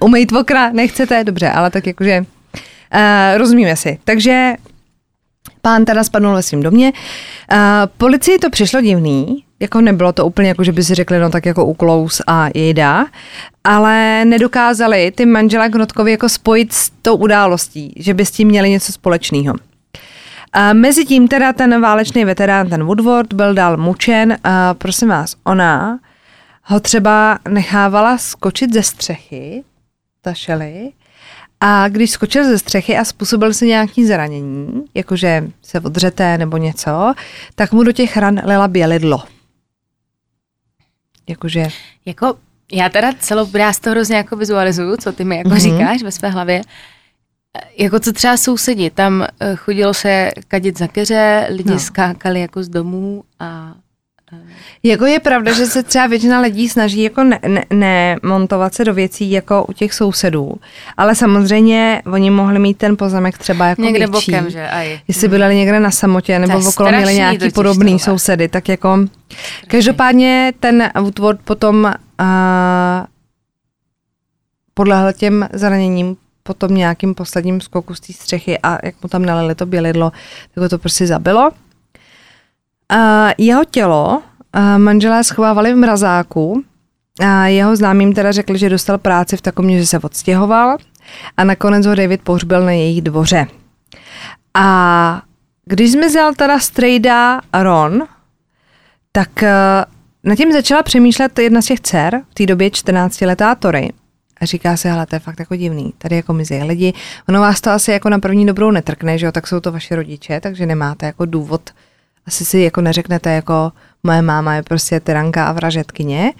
[0.00, 1.24] Umejt okna, nechcete?
[1.24, 2.98] Dobře, ale tak jakože uh,
[3.38, 3.98] rozumíme si.
[4.04, 4.54] Takže
[5.62, 6.92] pán teda spadnul ve svém domě.
[7.52, 7.58] Uh,
[7.98, 11.46] policii to přišlo divný, jako nebylo to úplně jako, že by si řekli, no tak
[11.46, 13.06] jako uklous a jejda,
[13.64, 18.70] ale nedokázali ty manžela Knotkovi jako spojit s tou událostí, že by s tím měli
[18.70, 19.54] něco společného.
[20.52, 24.38] A mezi tím teda ten válečný veterán, ten Woodward, byl dál mučen.
[24.44, 25.98] A prosím vás, ona
[26.62, 29.64] ho třeba nechávala skočit ze střechy,
[30.22, 30.92] ta Shelley,
[31.60, 37.14] a když skočil ze střechy a způsobil si nějaký zranění, jakože se odřete nebo něco,
[37.54, 39.22] tak mu do těch ran lila bělidlo.
[41.28, 41.68] Jakože,
[42.06, 42.34] Jako,
[42.72, 45.58] já teda celou, já toho hrozně jako vizualizuju, co ty mi jako Mhm.
[45.58, 45.78] mm-hmm.
[45.78, 46.60] říkáš ve své hlavě.
[47.56, 51.78] E, Jako co třeba sousedi, tam eh, chodilo se kadit za keře, lidi no.
[51.78, 53.74] skákali jako z domů a
[54.82, 58.94] jako je pravda, že se třeba většina lidí snaží jako ne, ne, nemontovat se do
[58.94, 60.54] věcí jako u těch sousedů,
[60.96, 64.32] ale samozřejmě oni mohli mít ten pozemek třeba jako někde větší.
[64.32, 64.98] bokem, že aj.
[65.08, 67.98] Jestli byli někde na samotě nebo je okolo měli nějaký podobný tohle.
[67.98, 68.98] sousedy, tak jako
[69.66, 72.26] každopádně ten Woodward potom uh,
[74.74, 79.24] podlehl těm zraněním po tom nějakým posledním skoku z té střechy a jak mu tam
[79.24, 80.12] nalili to bělidlo,
[80.54, 81.50] tak ho to prostě zabilo.
[82.92, 84.22] Uh, jeho tělo
[84.56, 86.64] uh, manželé schovávali v mrazáku
[87.20, 90.76] a jeho známým teda řekli, že dostal práci v takovém, že se odstěhoval
[91.36, 93.46] a nakonec ho David pohřbil na jejich dvoře.
[94.54, 95.22] A
[95.64, 98.02] když zmizel teda strejda Ron,
[99.12, 99.84] tak eh,
[100.24, 103.92] nad tím začala přemýšlet jedna z těch dcer, v té době 14-letá Tory.
[104.40, 106.92] A říká se, hele, to je fakt jako divný, tady jako mizí lidi.
[107.28, 109.96] Ono vás to asi jako na první dobrou netrkne, že jo, tak jsou to vaše
[109.96, 111.70] rodiče, takže nemáte jako důvod,
[112.26, 116.32] asi si jako neřeknete jako moje máma je prostě tyranka a vražetkyně.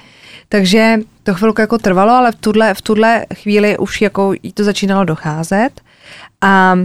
[0.48, 4.64] Takže to chvilku jako trvalo, ale v tuhle, v tuhle chvíli už jako jí to
[4.64, 5.70] začínalo docházet.
[6.40, 6.78] A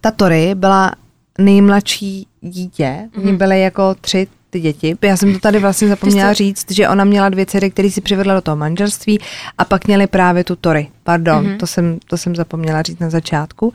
[0.00, 0.92] ta Tory byla
[1.38, 4.96] nejmladší dítě, oni byly jako tři, ty děti.
[5.02, 8.34] Já jsem to tady vlastně zapomněla říct, že ona měla dvě dcery, které si přivedla
[8.34, 9.18] do toho manželství
[9.58, 10.88] a pak měli právě tu Tory.
[11.02, 11.56] Pardon, mm-hmm.
[11.56, 13.72] to, jsem, to jsem zapomněla říct na začátku.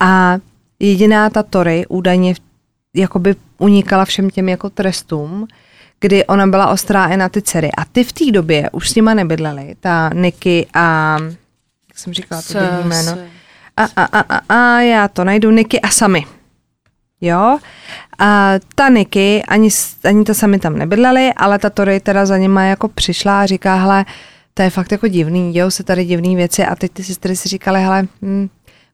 [0.00, 0.38] A
[0.80, 2.34] jediná ta Tory údajně
[2.96, 5.46] jakoby unikala všem těm jako trestům,
[6.00, 7.70] kdy ona byla ostrá i na ty dcery.
[7.78, 11.16] A ty v té době už s nima nebydleli, ta Niky a,
[11.88, 13.18] jak jsem říkala, to jméno.
[13.76, 16.26] A, a, a, a, a, já to najdu, Niky a Sami.
[17.20, 17.58] Jo?
[18.18, 19.68] A ta Niky, ani,
[20.04, 23.74] ani ta sami tam nebydleli, ale ta Tory teda za nima jako přišla a říká,
[23.74, 24.04] hele,
[24.54, 27.48] to je fakt jako divný, dějou se tady divné věci a teď ty sestry si
[27.48, 28.48] říkali, hele, hm,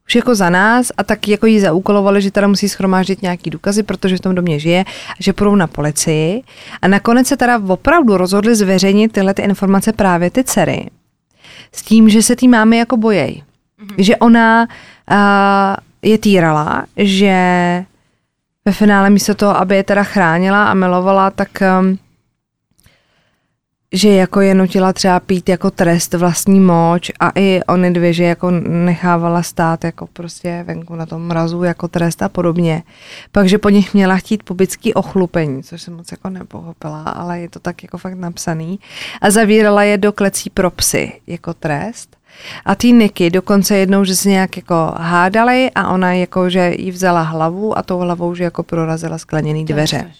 [0.07, 3.83] už jako za nás a tak jako jí zaúkolovali, že teda musí schromáždit nějaký důkazy,
[3.83, 6.43] protože v tom domě žije a že půjdou na policii.
[6.81, 10.89] A nakonec se teda opravdu rozhodli zveřejnit tyhle ty informace právě ty dcery.
[11.71, 13.43] S tím, že se tý mámy jako bojej.
[13.81, 13.95] Mm-hmm.
[13.97, 14.67] Že ona
[15.11, 15.17] uh,
[16.01, 17.35] je týrala, že
[18.65, 21.49] ve finále místo toho, aby je teda chránila a milovala, tak
[21.81, 21.97] um,
[23.93, 28.23] že jako je nutila třeba pít jako trest vlastní moč a i ony dvě, že
[28.23, 32.83] jako nechávala stát jako prostě venku na tom mrazu jako trest a podobně.
[33.31, 37.49] Pak, že po nich měla chtít pobytský ochlupení, což jsem moc jako nepochopila, ale je
[37.49, 38.79] to tak jako fakt napsaný.
[39.21, 42.22] A zavírala je do klecí pro psy jako trest.
[42.65, 46.91] A ty Niky dokonce jednou, že se nějak jako hádali a ona jako, že jí
[46.91, 50.11] vzala hlavu a tou hlavou, že jako prorazila skleněný dveře.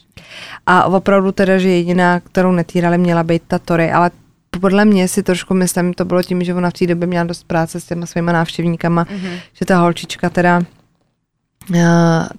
[0.66, 4.12] A opravdu teda, že jediná, kterou netýrali, měla být ta Tory, ale
[4.60, 7.48] podle mě si trošku myslím, to bylo tím, že ona v té době měla dost
[7.48, 9.40] práce s těma svýma návštěvníkama, mm-hmm.
[9.54, 10.62] že ta holčička teda
[11.70, 11.76] uh,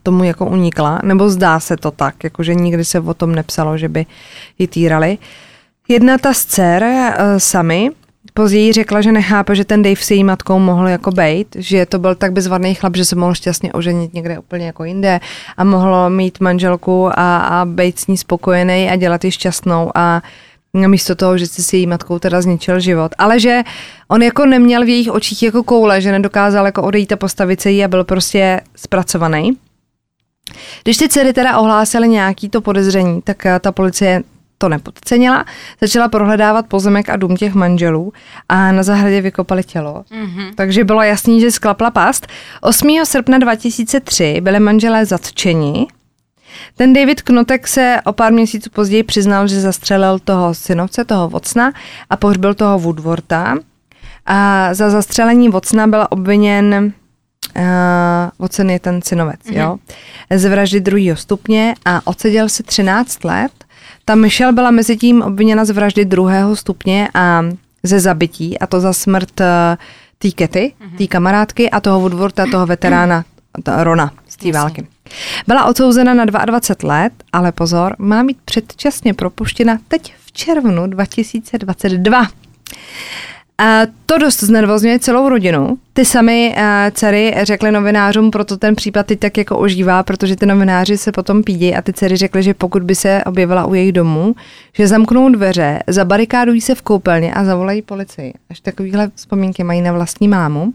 [0.03, 3.89] tomu jako unikla, nebo zdá se to tak, jakože nikdy se o tom nepsalo, že
[3.89, 4.07] by
[4.59, 5.19] ji týrali.
[5.89, 7.91] Jedna ta z dcer, uh, sami,
[8.37, 11.99] Později řekla, že nechápe, že ten Dave s její matkou mohl jako bejt, že to
[11.99, 15.20] byl tak bezvadný chlap, že se mohl šťastně oženit někde úplně jako jinde
[15.57, 20.23] a mohl mít manželku a, a být s ní spokojený a dělat ji šťastnou a
[20.73, 23.12] místo toho, že si s její matkou teda zničil život.
[23.18, 23.62] Ale že
[24.09, 27.70] on jako neměl v jejich očích jako koule, že nedokázal jako odejít a postavit se
[27.70, 29.57] jí a byl prostě zpracovaný.
[30.83, 34.23] Když ty dcery teda ohlásily nějaký to podezření, tak ta policie
[34.64, 35.44] to nepodcenila,
[35.81, 38.12] začala prohledávat pozemek a dům těch manželů
[38.48, 40.05] a na zahradě vykopali tělo.
[40.11, 40.55] Mm-hmm.
[40.55, 42.27] Takže bylo jasný, že sklapla past.
[42.61, 43.05] 8.
[43.05, 45.87] srpna 2003 byly manželé zatčeni.
[46.77, 51.72] Ten David Knotek se o pár měsíců později přiznal, že zastřelil toho synovce, toho Vocna
[52.11, 53.57] a pohřbil toho Woodworta.
[54.27, 56.92] A za zastřelení Vocna byl obviněn
[57.57, 57.62] Uh,
[58.38, 59.61] Vocen je ten synovec, mm-hmm.
[59.61, 59.77] jo,
[60.31, 63.63] z vraždy druhého stupně a odseděl si 13 let
[64.05, 67.43] ta Michelle byla mezi tím obviněna z vraždy druhého stupně a
[67.83, 69.47] ze zabití, a to za smrt uh,
[70.19, 70.97] té Kety, mm-hmm.
[70.99, 73.25] té kamarádky a toho Woodwarda, toho veterána
[73.67, 74.87] Rona z té války.
[75.47, 82.27] Byla odsouzena na 22 let, ale pozor, má být předčasně propuštěna teď v červnu 2022.
[83.59, 85.79] A to dost znervozňuje celou rodinu.
[85.93, 90.47] Ty sami uh, dcery řekly novinářům, proto ten případ teď tak jako ožívá, protože ty
[90.47, 93.93] novináři se potom pídí a ty dcery řekly, že pokud by se objevila u jejich
[93.93, 94.35] domů,
[94.73, 98.35] že zamknou dveře, zabarikádují se v koupelně a zavolají policii.
[98.51, 100.73] Až takovýhle vzpomínky mají na vlastní mámu.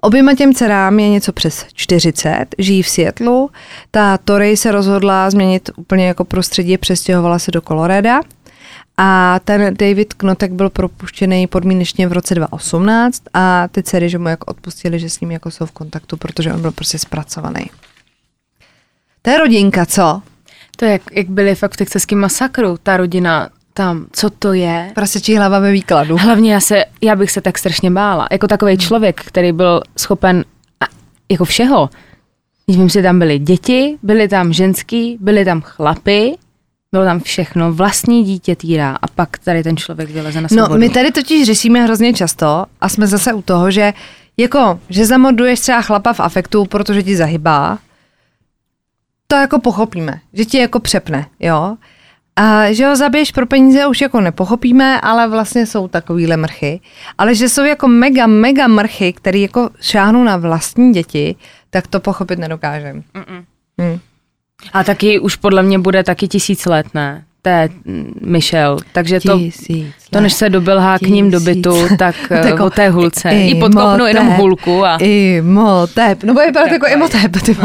[0.00, 3.50] Oběma těm dcerám je něco přes 40, žijí v Seattlu.
[3.90, 8.20] Ta Tory se rozhodla změnit úplně jako prostředí, přestěhovala se do Colorada
[8.96, 14.28] a ten David Knotek byl propuštěný podmínečně v roce 2018 a ty dcery, že mu
[14.28, 17.70] jako odpustili, že s ním jako jsou v kontaktu, protože on byl prostě zpracovaný.
[19.22, 20.22] To je rodinka, co?
[20.76, 24.90] To je, jak, jak byli fakt v texaském masakru, ta rodina tam, co to je.
[24.94, 26.16] Prasečí hlava ve výkladu.
[26.16, 28.28] Hlavně já, se, já bych se tak strašně bála.
[28.32, 28.80] Jako takový hmm.
[28.80, 30.44] člověk, který byl schopen
[30.80, 30.84] a,
[31.30, 31.90] jako všeho.
[32.68, 36.34] Vím si, tam byly děti, byly tam ženský, byly tam chlapy,
[36.92, 40.72] bylo tam všechno, vlastní dítě týrá a pak tady ten člověk vyleze na svobodu.
[40.72, 43.92] No, my tady totiž řešíme hrozně často a jsme zase u toho, že
[44.36, 47.78] jako, že zamorduješ třeba chlapa v afektu, protože ti zahybá,
[49.26, 51.76] to jako pochopíme, že ti jako přepne, jo.
[52.36, 56.80] A že ho zabiješ pro peníze už jako nepochopíme, ale vlastně jsou takovýhle mrchy.
[57.18, 61.36] Ale že jsou jako mega, mega mrchy, který jako šáhnou na vlastní děti,
[61.70, 63.02] tak to pochopit nedokážem.
[63.78, 63.98] Hmm.
[64.72, 67.24] A taky už podle mě bude taky tisíc let, ne?
[67.46, 67.68] té
[68.20, 69.40] Michelle, takže to,
[70.10, 73.30] to než se dobelhá k ním do bytu, tak Tako, o té hulce.
[73.30, 74.84] I, I podkopnu jenom hulku.
[74.84, 74.98] A...
[75.00, 76.22] I motep.
[76.22, 77.42] No bude vypadat jako imotep.
[77.44, 77.56] Ty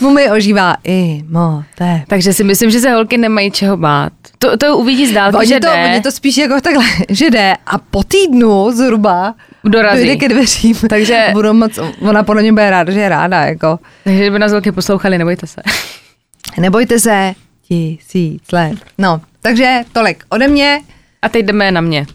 [0.00, 2.04] Mu mi ožívá i motep.
[2.06, 4.12] Takže si myslím, že se holky nemají čeho bát.
[4.38, 5.84] To, to uvidí z dálky, že to, jde.
[5.84, 9.98] Oni to spíš jako takhle, že jde a po týdnu zhruba dorazí.
[10.06, 10.74] Dojde ke dveřím.
[10.88, 13.44] Takže budou moc, ona podle mě bude ráda, že je ráda.
[13.44, 13.78] Jako.
[14.04, 15.62] Takže kdyby nás holky poslouchali, nebojte se.
[16.60, 17.32] Nebojte se,
[17.68, 18.78] tisíc let.
[18.98, 20.80] No, takže tolik ode mě,
[21.22, 22.06] A teď jdeme na mě.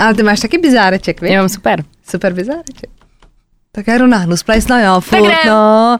[0.00, 1.30] ale ty máš taky bizáreček, víš?
[1.30, 1.84] Já mám super.
[2.10, 2.90] Super bizáreček.
[3.72, 5.98] Tak já jdu na hnusplejs, no jo, furt, no.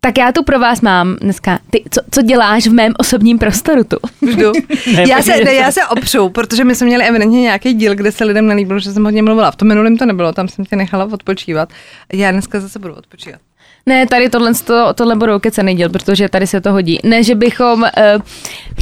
[0.00, 1.58] Tak já tu pro vás mám dneska.
[1.70, 3.96] Ty, co, co děláš v mém osobním prostoru tu?
[4.22, 4.52] Vždu.
[5.08, 8.24] Já, se, ne, já se opřu, protože my jsme měli evidentně nějaký díl, kde se
[8.24, 9.50] lidem nelíbilo, že jsem hodně mluvila.
[9.50, 11.68] V tom minulém to nebylo, tam jsem tě nechala odpočívat.
[12.12, 13.40] Já dneska zase budu odpočívat.
[13.86, 16.98] Ne, tady tohle, to, tohle budou kecený díl, protože tady se to hodí.
[17.04, 17.88] Ne, že bychom uh,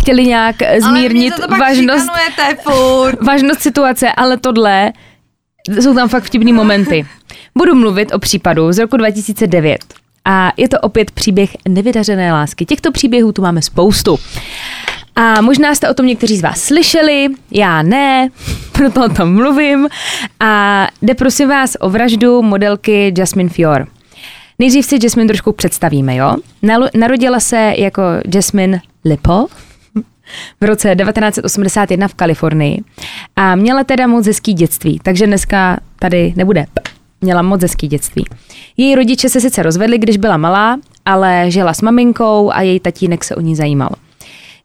[0.00, 2.08] chtěli nějak zmírnit vážnost,
[2.62, 3.22] furt.
[3.26, 4.92] vážnost situace, ale tohle
[5.80, 7.06] jsou tam fakt vtipný momenty.
[7.58, 9.78] Budu mluvit o případu z roku 2009.
[10.28, 12.64] A je to opět příběh nevydařené lásky.
[12.66, 14.18] Těchto příběhů tu máme spoustu.
[15.16, 18.28] A možná jste o tom někteří z vás slyšeli, já ne,
[18.72, 19.88] proto o tom mluvím.
[20.40, 23.86] A jde prosím vás o vraždu modelky Jasmine Fior.
[24.58, 26.36] Nejdřív si Jasmine trošku představíme, jo?
[26.94, 28.02] Narodila se jako
[28.34, 29.46] Jasmine Lipo
[30.60, 32.82] v roce 1981 v Kalifornii
[33.36, 36.95] a měla teda moc hezký dětství, takže dneska tady nebude p.
[37.20, 38.24] Měla moc hezký dětství.
[38.76, 43.24] Její rodiče se sice rozvedli, když byla malá, ale žila s maminkou a její tatínek
[43.24, 43.90] se o ní zajímal.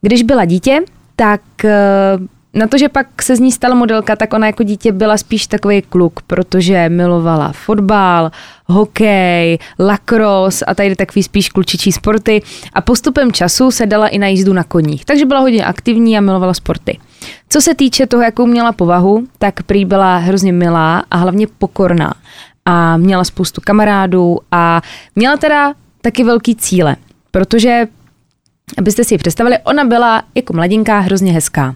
[0.01, 0.79] Když byla dítě,
[1.15, 2.17] tak eh,
[2.53, 5.47] na to, že pak se z ní stala modelka, tak ona jako dítě byla spíš
[5.47, 8.31] takový kluk, protože milovala fotbal,
[8.65, 12.41] hokej, lacrosse a tady takový spíš klučičí sporty
[12.73, 16.21] a postupem času se dala i na jízdu na koních, takže byla hodně aktivní a
[16.21, 16.97] milovala sporty.
[17.49, 22.13] Co se týče toho, jakou měla povahu, tak prý byla hrozně milá a hlavně pokorná
[22.65, 24.81] a měla spoustu kamarádů a
[25.15, 26.95] měla teda taky velký cíle,
[27.31, 27.87] protože
[28.77, 31.75] Abyste si ji představili, ona byla jako mladinka hrozně hezká.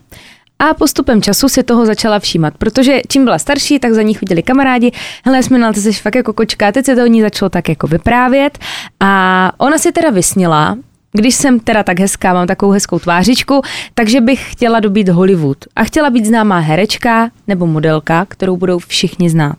[0.59, 4.43] A postupem času si toho začala všímat, protože čím byla starší, tak za ní chodili
[4.43, 4.91] kamarádi.
[5.25, 7.87] Hele, Jasmina, ty jsi fakt jako kočka, teď se to o ní začalo tak jako
[7.87, 8.59] vyprávět.
[8.99, 10.77] A ona si teda vysnila,
[11.15, 13.61] když jsem teda tak hezká, mám takovou hezkou tvářičku,
[13.93, 15.57] takže bych chtěla dobít Hollywood.
[15.75, 19.57] A chtěla být známá herečka nebo modelka, kterou budou všichni znát.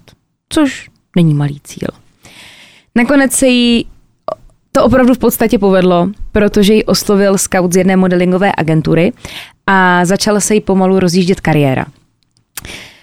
[0.49, 1.89] Což není malý cíl.
[2.95, 3.87] Nakonec se jí
[4.73, 9.13] to opravdu v podstatě povedlo, protože ji oslovil scout z jedné modelingové agentury
[9.67, 11.87] a začala se jí pomalu rozjíždět kariéra.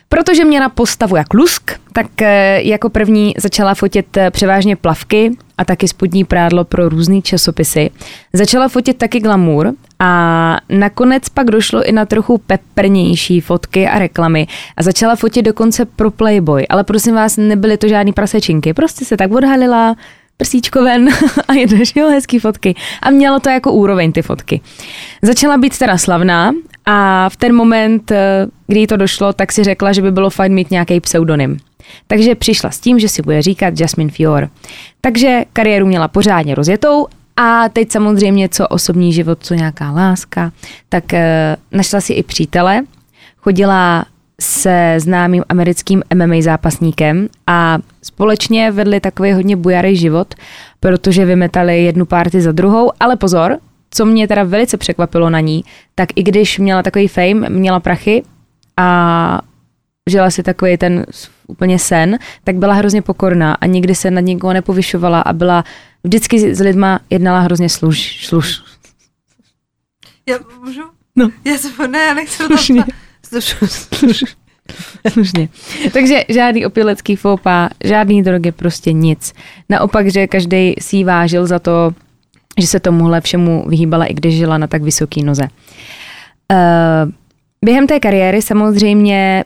[0.09, 5.31] Protože měla postavu jak lusk, tak eh, jako první začala fotit eh, převážně plavky
[5.63, 7.89] a taky spodní prádlo pro různé časopisy.
[8.33, 14.47] Začala fotit taky glamour a nakonec pak došlo i na trochu peprnější fotky a reklamy
[14.77, 19.17] a začala fotit dokonce pro Playboy, ale prosím vás, nebyly to žádný prasečinky, prostě se
[19.17, 19.95] tak odhalila,
[20.37, 21.09] prsíčko ven
[21.47, 22.75] a jedeš, jo, hezký fotky.
[23.01, 24.61] A mělo to jako úroveň ty fotky.
[25.21, 26.51] Začala být teda slavná
[26.85, 30.29] a v ten moment, eh, kdy jí to došlo, tak si řekla, že by bylo
[30.29, 31.57] fajn mít nějaký pseudonym.
[32.07, 34.49] Takže přišla s tím, že si bude říkat Jasmine Fior.
[35.01, 40.51] Takže kariéru měla pořádně rozjetou a teď samozřejmě, co osobní život, co nějaká láska,
[40.89, 42.81] tak eh, našla si i přítele,
[43.37, 44.05] chodila
[44.41, 50.35] se známým americkým MMA zápasníkem a společně vedli takový hodně bujarý život,
[50.79, 53.57] protože vymetali jednu párty za druhou, ale pozor,
[53.91, 55.63] co mě teda velice překvapilo na ní,
[55.95, 58.23] tak i když měla takový fame, měla prachy
[58.77, 59.41] a
[60.09, 61.05] žila si takový ten
[61.47, 65.63] úplně sen, tak byla hrozně pokorná a nikdy se nad nikoho nepovyšovala a byla
[66.03, 68.61] vždycky s lidma jednala hrozně služ, služ,
[70.29, 70.81] Já můžu?
[71.15, 71.29] No.
[71.45, 72.83] Já se, ne, já nechci Slušně.
[73.23, 74.27] Slušně.
[75.09, 75.49] Slušně.
[75.93, 79.33] Takže žádný opilecký fópa, žádný drogy, prostě nic.
[79.69, 81.93] Naopak, že každý si ji vážil za to,
[82.59, 85.43] že se tomuhle všemu vyhýbala, i když žila na tak vysoký noze.
[85.43, 87.11] Uh,
[87.65, 89.43] během té kariéry samozřejmě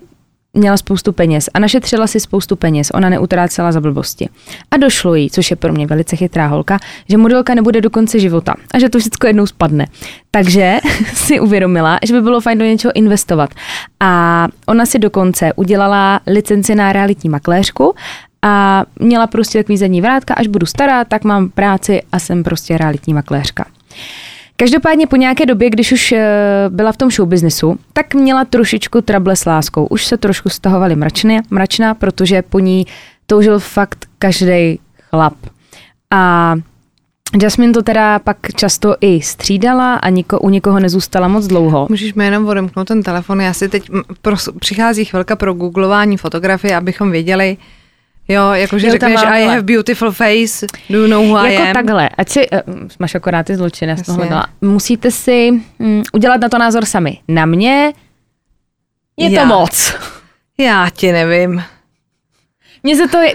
[0.57, 4.29] měla spoustu peněz a našetřila si spoustu peněz, ona neutrácela za blbosti.
[4.71, 8.19] A došlo jí, což je pro mě velice chytrá holka, že modelka nebude do konce
[8.19, 9.87] života a že to všechno jednou spadne.
[10.31, 10.77] Takže
[11.13, 13.49] si uvědomila, že by bylo fajn do něčeho investovat.
[13.99, 17.95] A ona si dokonce udělala licenci na realitní makléřku
[18.41, 22.77] a měla prostě takový zadní vrátka, až budu stará, tak mám práci a jsem prostě
[22.77, 23.65] realitní makléřka.
[24.59, 26.25] Každopádně po nějaké době, když už eh,
[26.69, 29.85] byla v tom showbiznesu, tak měla trošičku trable s láskou.
[29.85, 32.85] Už se trošku stahovaly mračny, mračna, protože po ní
[33.25, 34.79] toužil fakt každý
[35.09, 35.33] chlap.
[36.11, 36.55] A
[37.41, 41.87] Jasmine to teda pak často i střídala a niko, u nikoho nezůstala moc dlouho.
[41.89, 43.89] Můžeš mi jenom odemknout ten telefon, já si teď,
[44.21, 47.57] pros, přichází chvilka pro googlování fotografie, abychom věděli,
[48.27, 51.73] jo, jakože řekneš mám, I have beautiful face, do you know who I Jako am?
[51.73, 52.59] takhle, ať si, uh,
[52.99, 53.95] máš akorát ty zločiny.
[54.61, 57.17] Musíte si mm, udělat na to názor sami.
[57.27, 57.93] Na mě
[59.17, 59.41] je Já.
[59.41, 59.95] to moc.
[60.57, 61.63] Já ti nevím.
[62.83, 63.33] Mně se to je,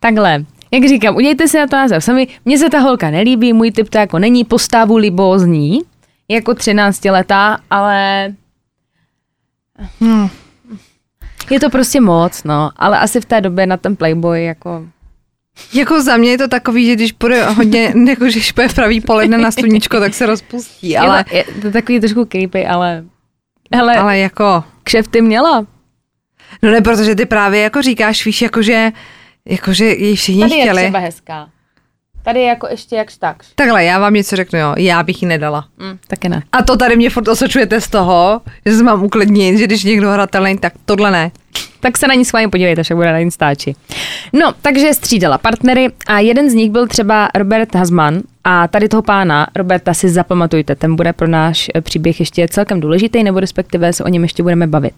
[0.00, 2.28] takhle, jak říkám, udějte si na to názor sami.
[2.44, 5.78] Mně se ta holka nelíbí, můj typ to jako není postavu libózní,
[6.28, 8.32] jako 13 letá, ale
[10.00, 10.28] Hmm.
[11.50, 12.70] Je to prostě moc, no.
[12.76, 14.84] Ale asi v té době na ten Playboy jako...
[15.72, 19.38] Jako za mě je to takový, že když půjde hodně, jako když půjde pravý poledne
[19.38, 23.04] na sluníčko, tak se rozpustí, ale, Ale je to takový trošku creepy, ale...
[23.74, 25.66] Hele, ale jako, kšefty měla.
[26.62, 28.92] no ne, protože ty právě jako říkáš, víš, jakože,
[29.44, 30.82] jakože ji všichni Tady je chtěli.
[30.82, 31.48] třeba hezká.
[32.24, 33.46] Tady je jako ještě jakž takž.
[33.54, 35.64] Takhle, já vám něco řeknu, jo, já bych ji nedala.
[35.78, 36.42] Mm, taky ne.
[36.52, 40.10] A to tady mě furt osočujete z toho, že se mám uklidnit, že když někdo
[40.10, 41.30] hratelný, tak tohle ne.
[41.80, 43.74] Tak se na ní s vámi podívejte, však bude na Instači.
[44.32, 49.02] No, takže střídala partnery a jeden z nich byl třeba Robert Hasman a tady toho
[49.02, 53.92] pána, Roberta, si zapamatujte, ten bude pro náš eh, příběh ještě celkem důležitý, nebo respektive
[53.92, 54.94] se o něm ještě budeme bavit.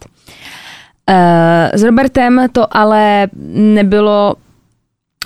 [1.10, 4.34] Eh, S Robertem to ale nebylo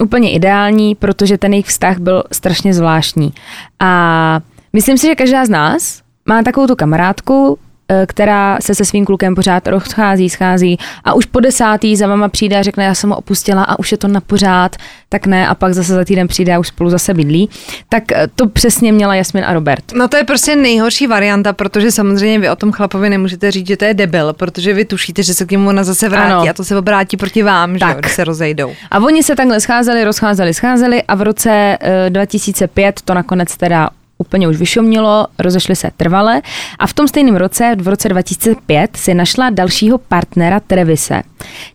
[0.01, 3.33] úplně ideální, protože ten jejich vztah byl strašně zvláštní.
[3.81, 4.41] A
[4.73, 7.59] myslím si, že každá z nás má takovou tu kamarádku,
[8.07, 12.59] která se se svým klukem pořád rozchází, schází a už po desátý za mama přijde
[12.59, 14.77] a řekne, já jsem ho opustila a už je to na pořád,
[15.09, 17.49] tak ne a pak zase za týden přijde a už spolu zase bydlí.
[17.89, 19.85] Tak eh, to přesně měla Jasmin a Robert.
[19.95, 23.77] No to je prostě nejhorší varianta, protože samozřejmě vy o tom chlapovi nemůžete říct, že
[23.77, 26.51] to je debil, protože vy tušíte, že se k němu ona zase vrátí Ano.
[26.51, 27.99] a to se obrátí proti vám, že Tak.
[27.99, 28.73] když se rozejdou.
[28.91, 33.91] A oni se takhle scházeli, rozcházeli, scházeli a v roce eh, 2005 to nakonec teda
[34.21, 36.43] úplně už vyšomnilo, rozešli se trvale
[36.79, 41.23] a v tom stejném roce, v roce 2005, si našla dalšího partnera Trevise,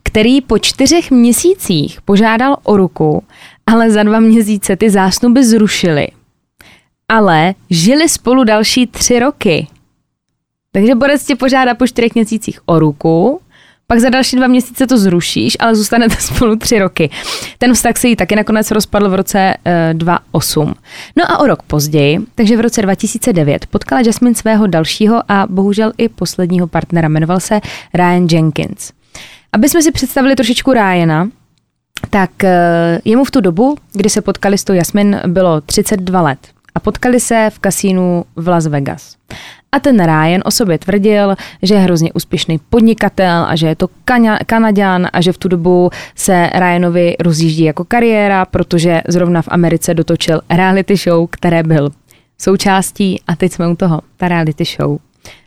[0.04, 3.24] který po čtyřech měsících požádal o ruku,
[3.66, 6.08] ale za dva měsíce ty zásnuby zrušili.
[7.10, 9.68] Ale žili spolu další tři roky.
[10.72, 13.42] Takže Borec tě požádá po čtyřech měsících o ruku,
[13.88, 17.10] pak za další dva měsíce to zrušíš, ale zůstanete spolu tři roky.
[17.58, 20.74] Ten vztah se jí taky nakonec rozpadl v roce eh, 2008.
[21.16, 25.92] No a o rok později, takže v roce 2009, potkala Jasmine svého dalšího a bohužel
[25.98, 27.08] i posledního partnera.
[27.08, 27.62] Jmenoval se
[27.94, 28.92] Ryan Jenkins.
[29.54, 31.30] Aby jsme si představili trošičku Ryana,
[32.10, 36.40] tak eh, jemu v tu dobu, kdy se potkali s tou Jasmin, bylo 32 let.
[36.76, 39.16] A potkali se v kasínu v Las Vegas.
[39.76, 43.88] A ten Ryan o sobě tvrdil, že je hrozně úspěšný podnikatel a že je to
[44.46, 49.94] Kanaďan a že v tu dobu se Ryanovi rozjíždí jako kariéra, protože zrovna v Americe
[49.94, 51.90] dotočil reality show, které byl
[52.38, 54.98] součástí a teď jsme u toho, ta reality show.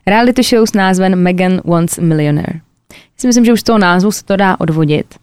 [0.07, 2.59] Reality show s názvem Megan Wants Millionaire.
[2.91, 5.15] Já si myslím, že už z toho názvu se to dá odvodit.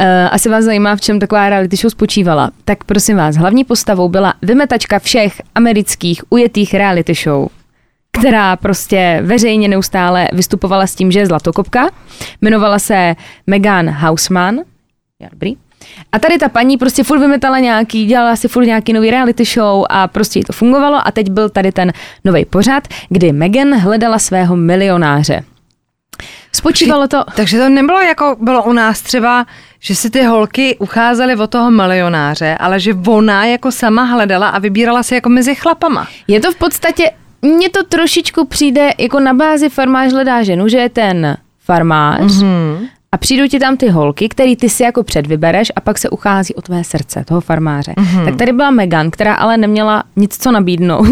[0.00, 2.50] Uh, asi vás zajímá, v čem taková reality show spočívala.
[2.64, 7.48] Tak prosím vás, hlavní postavou byla vymetačka všech amerických ujetých reality show,
[8.18, 11.88] která prostě veřejně neustále vystupovala s tím, že je zlatokopka.
[12.40, 14.60] Jmenovala se Megan Hausman.
[15.32, 15.54] Dobrý.
[16.12, 19.84] A tady ta paní prostě furt vymetala nějaký, dělala si furt nějaký nový reality show
[19.90, 21.92] a prostě jí to fungovalo a teď byl tady ten
[22.24, 25.44] nový pořad, kdy Megan hledala svého milionáře.
[26.52, 27.24] Spočívalo to...
[27.36, 29.46] Takže to nebylo jako bylo u nás třeba,
[29.80, 34.58] že si ty holky ucházely o toho milionáře, ale že ona jako sama hledala a
[34.58, 36.08] vybírala si jako mezi chlapama.
[36.28, 37.10] Je to v podstatě,
[37.44, 42.88] mně to trošičku přijde jako na bázi farmář hledá ženu, že je ten farmář mm-hmm.
[43.12, 46.54] a přijdou ti tam ty holky, který ty si jako předvybereš a pak se uchází
[46.54, 47.92] o tvé srdce, toho farmáře.
[47.92, 48.24] Mm-hmm.
[48.24, 51.06] Tak tady byla Megan, která ale neměla nic co nabídnout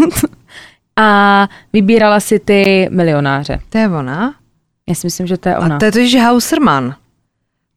[0.95, 3.59] a vybírala si ty milionáře.
[3.69, 4.33] To je ona.
[4.89, 5.75] Já si myslím, že to je ona.
[5.75, 6.95] A to je totiž Hauserman.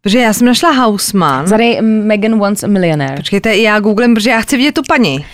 [0.01, 1.47] Protože já jsem našla Hausman.
[1.47, 3.17] Zadej Megan Wants a Millionaire.
[3.17, 5.27] Počkejte, já googlem, protože já chci vidět tu paní.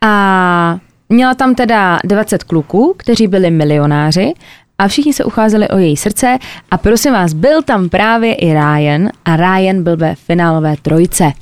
[0.00, 4.32] A měla tam teda 20 kluků, kteří byli milionáři
[4.78, 6.38] a všichni se ucházeli o její srdce
[6.70, 11.32] a prosím vás, byl tam právě i Ryan a Ryan byl ve finálové trojce.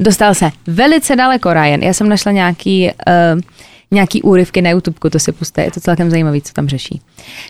[0.00, 1.80] Dostal se velice daleko Ryan.
[1.80, 2.90] Já jsem našla nějaký,
[3.34, 3.40] uh,
[3.90, 7.00] nějaký úryvky na YouTube, to si puste, je to celkem zajímavý, co tam řeší.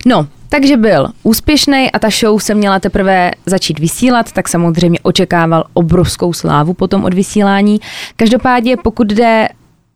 [0.07, 5.65] No, takže byl úspěšný a ta show se měla teprve začít vysílat, tak samozřejmě očekával
[5.73, 7.81] obrovskou slávu potom od vysílání.
[8.17, 9.49] Každopádně, pokud jde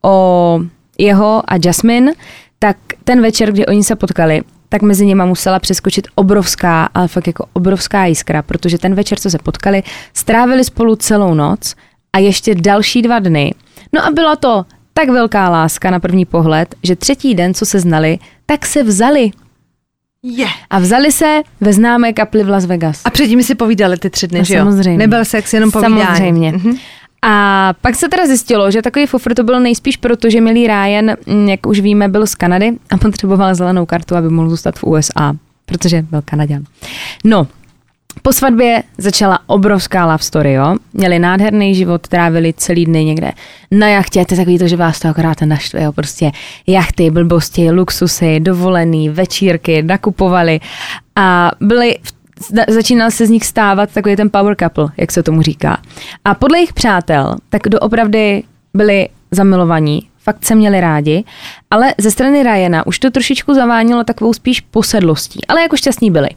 [0.03, 0.61] o
[0.99, 2.13] jeho a Jasmine,
[2.59, 7.27] tak ten večer, kdy oni se potkali, tak mezi nimi musela přeskočit obrovská, ale fakt
[7.27, 9.83] jako obrovská jiskra, protože ten večer, co se potkali,
[10.15, 11.75] strávili spolu celou noc
[12.13, 13.55] a ještě další dva dny.
[13.93, 17.81] No a byla to tak velká láska na první pohled, že třetí den, co se
[17.81, 19.31] znali, tak se vzali.
[20.23, 20.47] Je.
[20.71, 23.01] A vzali se ve známé kapli v Las Vegas.
[23.05, 24.61] A předtím si povídali ty tři dny, No, že jo?
[24.65, 24.99] samozřejmě.
[24.99, 26.05] Nebyl sex, jenom povídání.
[26.05, 26.53] Samozřejmě.
[26.53, 26.77] Mhm.
[27.29, 31.11] A pak se teda zjistilo, že takový fofr to bylo nejspíš proto, že milý Ryan,
[31.27, 34.85] mm, jak už víme, byl z Kanady a potřeboval zelenou kartu, aby mohl zůstat v
[34.85, 36.65] USA, protože byl Kanaděn.
[37.25, 37.47] No,
[38.23, 40.77] Po svatbě začala obrovská love story, jo.
[40.93, 43.33] Měli nádherný život, trávili celý dny někde
[43.71, 45.93] na jachtě, to je takový to, že vás to akorát naštve, jo.
[45.93, 46.33] Prostě
[46.67, 50.61] jachty, blbosti, luxusy, dovolený, večírky, nakupovali
[51.17, 52.16] a byli v
[52.69, 55.79] začínal se z nich stávat takový ten power couple, jak se tomu říká.
[56.25, 58.43] A podle jejich přátel, tak doopravdy
[58.75, 61.25] byli zamilovaní, fakt se měli rádi,
[61.71, 66.29] ale ze strany Ryana už to trošičku zavánilo takovou spíš posedlostí, ale jako šťastní byli.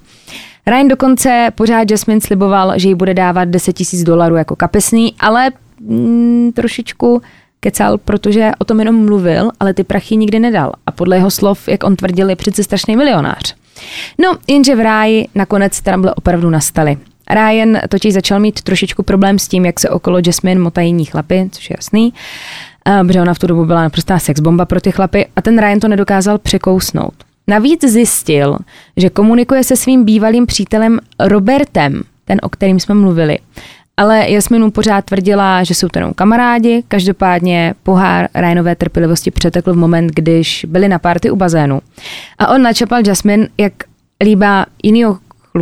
[0.67, 5.51] Ryan dokonce pořád Jasmine sliboval, že jí bude dávat 10 tisíc dolarů jako kapesný, ale
[5.79, 7.21] mm, trošičku
[7.59, 10.73] kecal, protože o tom jenom mluvil, ale ty prachy nikdy nedal.
[10.85, 13.55] A podle jeho slov, jak on tvrdil, je přece strašný milionář.
[14.17, 16.97] No, jenže v ráji nakonec trable opravdu nastaly.
[17.31, 21.49] Ryan totiž začal mít trošičku problém s tím, jak se okolo Jasmine motají jiní chlapy,
[21.51, 22.13] což je jasný,
[23.07, 25.87] protože ona v tu dobu byla naprostá sexbomba pro ty chlapy a ten Ryan to
[25.87, 27.13] nedokázal překousnout.
[27.47, 28.57] Navíc zjistil,
[28.97, 33.39] že komunikuje se svým bývalým přítelem Robertem, ten, o kterým jsme mluvili.
[33.99, 39.77] Ale Jasminu pořád tvrdila, že jsou to jenom kamarádi, každopádně pohár Ryanové trpělivosti přetekl v
[39.77, 41.81] moment, když byli na party u bazénu.
[42.37, 43.73] A on načapal Jasmine, jak
[44.23, 45.17] líbá jinýho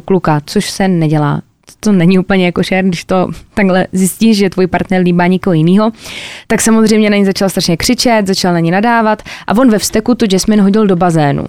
[0.06, 1.42] kluka, což se nedělá
[1.80, 5.92] to není úplně jako šer, když to takhle zjistíš, že tvůj partner líbá někoho jiného,
[6.48, 10.16] tak samozřejmě na ní začal strašně křičet, začal na ní nadávat a on ve vzteku
[10.16, 11.46] tu Jasmine hodil do bazénu.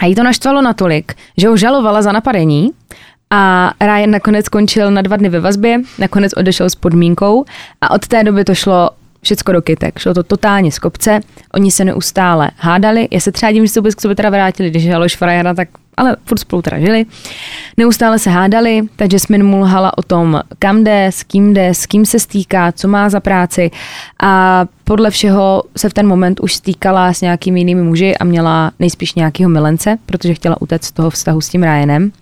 [0.00, 2.70] A jí to naštvalo natolik, že ho žalovala za napadení
[3.30, 7.44] a Ryan nakonec skončil na dva dny ve vazbě, nakonec odešel s podmínkou
[7.80, 8.90] a od té doby to šlo
[9.22, 9.98] všecko do kytek.
[9.98, 11.20] Šlo to totálně z kopce,
[11.54, 13.08] oni se neustále hádali.
[13.10, 15.68] Já se třeba dím, že se vůbec k sobě teda vrátili, když žaloš Frajana, tak
[15.96, 17.06] ale furt spolu teda žili.
[17.76, 21.86] Neustále se hádali, ta Jasmine mu lhala o tom, kam jde, s kým jde, s
[21.86, 23.70] kým se stýká, co má za práci
[24.22, 28.70] a podle všeho se v ten moment už stýkala s nějakými jinými muži a měla
[28.78, 32.12] nejspíš nějakého milence, protože chtěla utéct z toho vztahu s tím Ryanem.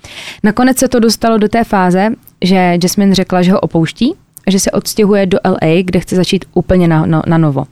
[0.42, 2.08] Nakonec se to dostalo do té fáze,
[2.44, 4.14] že Jasmine řekla, že ho opouští,
[4.46, 7.64] že se odstěhuje do LA, kde chce začít úplně na, no, na novo.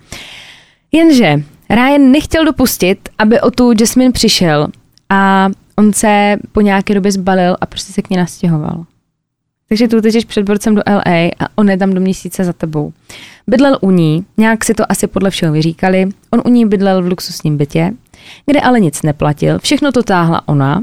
[0.92, 4.68] Jenže Ryan nechtěl dopustit, aby o tu Jasmine přišel
[5.10, 8.84] a on se po nějaké době zbalil a prostě se k ní nastěhoval.
[9.68, 12.92] Takže tu teď před borcem do LA a on je tam do měsíce za tebou.
[13.46, 17.06] Bydlel u ní, nějak si to asi podle všeho vyříkali, on u ní bydlel v
[17.06, 17.92] luxusním bytě,
[18.46, 20.82] kde ale nic neplatil, všechno to táhla ona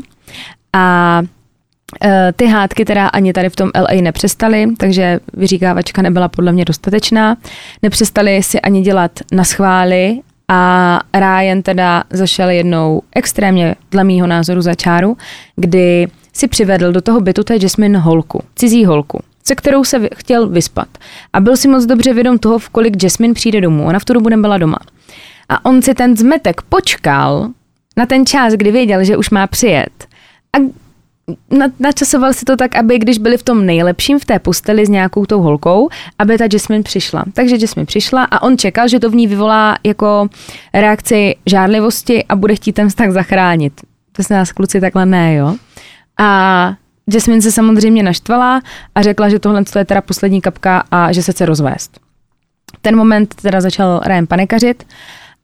[0.73, 1.21] a
[2.03, 6.65] e, ty hádky teda ani tady v tom LA nepřestaly, takže vyříkávačka nebyla podle mě
[6.65, 7.37] dostatečná.
[7.81, 10.19] Nepřestali si ani dělat na schvály
[10.51, 15.17] a Ryan teda zašel jednou extrémně, dle mýho názoru, za čáru,
[15.55, 20.47] kdy si přivedl do toho bytu té Jasmine holku, cizí holku, se kterou se chtěl
[20.47, 20.87] vyspat.
[21.33, 23.85] A byl si moc dobře vědom toho, v kolik Jasmine přijde domů.
[23.85, 24.77] Ona v tu dobu nebyla doma.
[25.49, 27.49] A on si ten zmetek počkal
[27.97, 30.07] na ten čas, kdy věděl, že už má přijet.
[30.53, 30.57] A
[31.79, 35.25] načasoval si to tak, aby když byli v tom nejlepším v té posteli s nějakou
[35.25, 37.23] tou holkou, aby ta Jasmine přišla.
[37.33, 40.29] Takže Jasmine přišla a on čekal, že to v ní vyvolá jako
[40.73, 43.81] reakci žárlivosti a bude chtít ten vztah zachránit.
[44.11, 45.55] To se nás kluci takhle ne, jo.
[46.19, 46.73] A
[47.13, 48.61] Jasmine se samozřejmě naštvala
[48.95, 51.99] a řekla, že tohle je teda poslední kapka a že se chce rozvést.
[52.81, 54.83] ten moment teda začal Ryan panikařit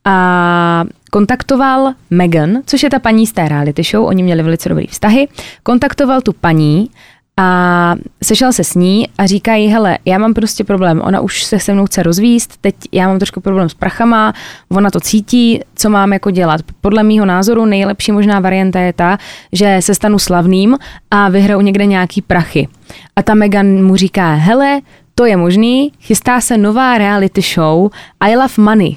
[0.06, 0.84] a
[1.16, 5.28] kontaktoval Megan, což je ta paní z té reality show, oni měli velice dobrý vztahy,
[5.64, 6.90] kontaktoval tu paní
[7.38, 11.44] a sešel se s ní a říká jí, hele, já mám prostě problém, ona už
[11.44, 14.34] se se mnou chce rozvíst, teď já mám trošku problém s prachama,
[14.70, 16.62] ona to cítí, co mám jako dělat.
[16.82, 19.18] Podle mýho názoru nejlepší možná varianta je ta,
[19.52, 20.78] že se stanu slavným
[21.12, 22.68] a vyhraju někde nějaký prachy.
[23.16, 24.82] A ta Megan mu říká, hele,
[25.16, 27.90] to je možný, chystá se nová reality show
[28.20, 28.96] I Love Money.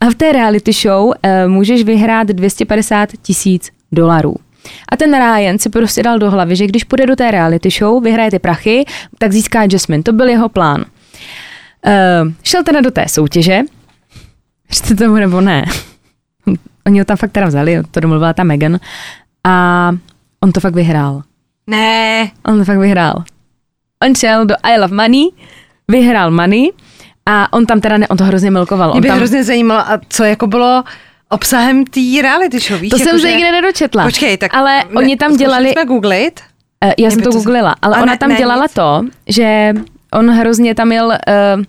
[0.00, 1.14] A v té reality show uh,
[1.46, 4.34] můžeš vyhrát 250 tisíc dolarů.
[4.92, 8.02] A ten Ryan si prostě dal do hlavy, že když půjde do té reality show,
[8.02, 8.84] vyhraje ty prachy,
[9.18, 10.02] tak získá Jasmine.
[10.02, 10.84] To byl jeho plán.
[11.86, 13.62] Uh, šel teda do té soutěže,
[14.68, 15.64] Věřte tomu nebo ne.
[16.86, 18.78] Oni ho tam fakt teda vzali, to domluvila ta Megan.
[19.44, 19.92] A
[20.40, 21.22] on to fakt vyhrál.
[21.66, 22.30] Ne.
[22.46, 23.24] On to fakt vyhrál.
[24.04, 25.24] On šel do I Love Money,
[25.88, 26.70] vyhrál Money
[27.30, 28.88] a on tam teda, ne, on to hrozně milkoval.
[28.88, 30.84] Mě on by tam, hrozně zajímalo, a co jako bylo
[31.28, 32.90] obsahem té reality show, víš?
[32.90, 34.02] to jako, jsem se že- nikdy nedočetla.
[34.04, 36.40] Počkej, tak ale ne, oni tam dělali, jsme googlit.
[36.84, 38.72] Eh, já jsem to to- googlila, ale A ona ne- tam ne, dělala nic.
[38.74, 39.72] to, že
[40.12, 41.64] on hrozně tam jel uh,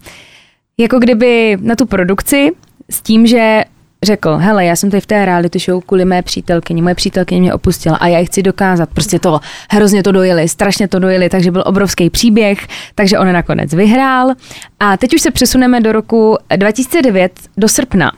[0.78, 2.52] jako kdyby na tu produkci
[2.90, 3.64] s tím, že
[4.04, 7.54] řekl, hele, já jsem tady v té reality show kvůli mé přítelkyni, moje přítelkyně mě
[7.54, 8.90] opustila a já jí chci dokázat.
[8.94, 9.40] Prostě to
[9.72, 14.34] hrozně to dojeli, strašně to dojeli, takže byl obrovský příběh, takže on nakonec vyhrál.
[14.80, 18.12] A teď už se přesuneme do roku 2009, do srpna.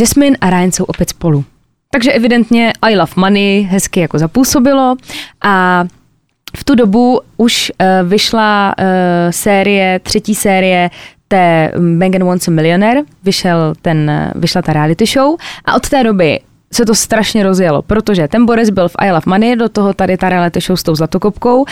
[0.00, 1.44] Jasmine a Ryan jsou opět spolu.
[1.90, 4.96] takže evidentně I Love Money hezky jako zapůsobilo
[5.42, 5.84] a
[6.56, 8.84] v tu dobu už uh, vyšla uh,
[9.30, 10.90] série, třetí série
[11.28, 16.40] té Megan Wants a Millionaire, vyšel ten, vyšla ta reality show a od té doby
[16.74, 20.16] se to strašně rozjelo, protože ten Boris byl v I Love Money, do toho tady
[20.16, 21.64] ta reality show s tou zlatokopkou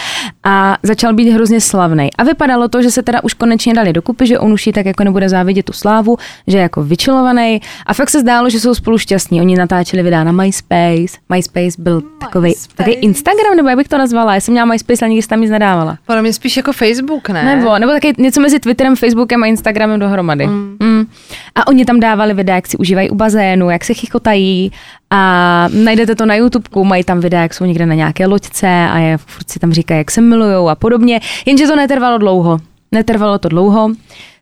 [0.45, 2.09] a začal být hrozně slavný.
[2.19, 4.87] A vypadalo to, že se teda už konečně dali dokupy, že on už jí tak
[4.87, 7.61] jako nebude závidět tu slávu, že je jako vyčilovaný.
[7.87, 9.41] A fakt se zdálo, že jsou spolu šťastní.
[9.41, 11.19] Oni natáčeli videa na MySpace.
[11.29, 14.35] MySpace byl takový, takový Instagram, nebo jak bych to nazvala.
[14.35, 15.99] Já jsem měla MySpace, ale nikdy tam nic nedávala.
[16.07, 17.57] Podle mě spíš jako Facebook, ne?
[17.57, 20.47] Nebo, nebo taky něco mezi Twitterem, Facebookem a Instagramem dohromady.
[20.47, 20.77] Mm.
[20.81, 21.07] Mm.
[21.55, 24.73] A oni tam dávali videa, jak si užívají u bazénu, jak se chichotají
[25.11, 28.99] a najdete to na YouTubeku, mají tam videa, jak jsou někde na nějaké loďce a
[28.99, 31.21] je, furt si tam říkají, jak se milujou a podobně.
[31.47, 32.61] Jenže to netrvalo dlouho.
[32.93, 33.91] Netrvalo to dlouho.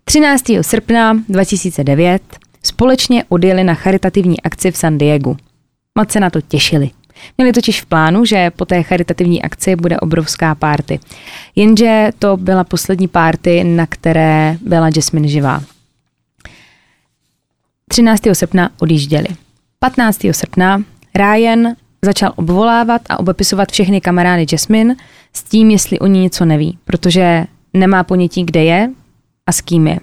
[0.04, 0.44] 13.
[0.60, 2.22] srpna 2009
[2.62, 5.36] společně odjeli na charitativní akci v San Diego.
[6.08, 6.90] Se na to těšili.
[7.38, 10.98] Měli totiž v plánu, že po té charitativní akci bude obrovská párty.
[11.56, 15.62] Jenže to byla poslední párty, na které byla Jasmine živá.
[17.92, 18.22] 13.
[18.32, 19.26] srpna odjížděli.
[19.78, 20.20] 15.
[20.32, 20.82] srpna
[21.14, 21.68] Ryan
[22.04, 24.96] začal obvolávat a obepisovat všechny kamarády Jasmine
[25.32, 28.90] s tím, jestli o ní něco neví, protože nemá ponětí, kde je
[29.46, 29.98] a s kým je.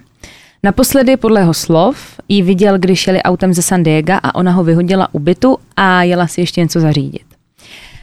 [0.63, 4.63] Naposledy podle jeho slov ji viděl, když jeli autem ze San Diego a ona ho
[4.63, 7.25] vyhodila u bytu a jela si ještě něco zařídit.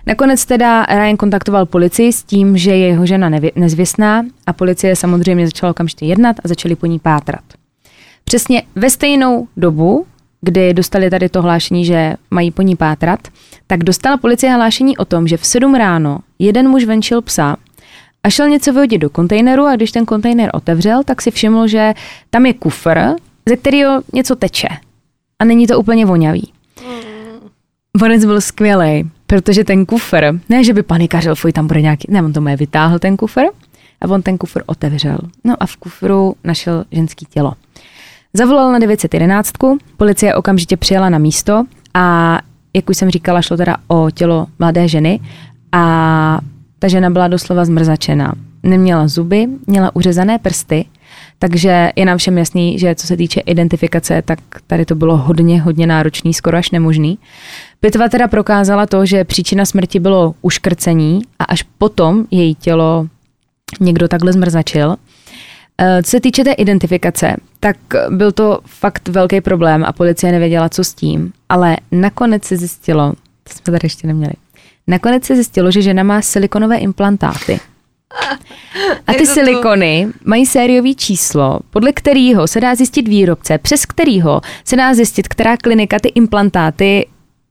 [0.07, 5.47] Nakonec teda Ryan kontaktoval policii s tím, že je jeho žena nezvěstná a policie samozřejmě
[5.47, 7.45] začala okamžitě jednat a začali po ní pátrat.
[8.25, 10.07] Přesně ve stejnou dobu
[10.45, 13.29] kdy dostali tady to hlášení, že mají po ní pátrat,
[13.67, 17.57] tak dostala policie hlášení o tom, že v 7 ráno jeden muž venčil psa
[18.23, 21.95] a šel něco vyhodit do kontejneru a když ten kontejner otevřel, tak si všiml, že
[22.31, 22.99] tam je kufr,
[23.49, 24.69] ze kterého něco teče.
[25.39, 26.53] A není to úplně vonavý.
[28.01, 32.23] Vonec byl skvělý, protože ten kufr, ne, že by panikařil, fuj, tam bude nějaký, ne,
[32.23, 33.45] on to mé vytáhl ten kufr
[34.01, 35.19] a on ten kufr otevřel.
[35.45, 37.53] No a v kufru našel ženský tělo.
[38.37, 39.53] Zavolal na 911,
[39.97, 41.65] policie okamžitě přijela na místo
[41.95, 42.39] a
[42.75, 45.21] jak už jsem říkala, šlo teda o tělo mladé ženy
[45.73, 46.39] a
[46.79, 48.33] ta žena byla doslova zmrzačená.
[48.63, 50.85] Neměla zuby, měla uřezané prsty,
[51.39, 55.63] takže je nám všem jasný, že co se týče identifikace, tak tady to bylo hodně,
[55.63, 57.19] hodně náročný, skoro až nemožný.
[57.81, 63.07] Pitva teda prokázala to, že příčina smrti bylo uškrcení a až potom její tělo
[63.81, 64.97] někdo takhle zmrzačil.
[65.81, 67.77] Eh, co se týče té identifikace, tak
[68.11, 73.13] byl to fakt velký problém a policie nevěděla, co s tím, ale nakonec se zjistilo,
[73.45, 74.33] to jsme tady ještě neměli,
[74.87, 77.61] nakonec se zjistilo, že žena má silikonové implantáty.
[79.07, 84.77] A ty silikony mají sériový číslo, podle kterého se dá zjistit výrobce, přes kterého se
[84.77, 87.07] dá zjistit, která klinika ty implantáty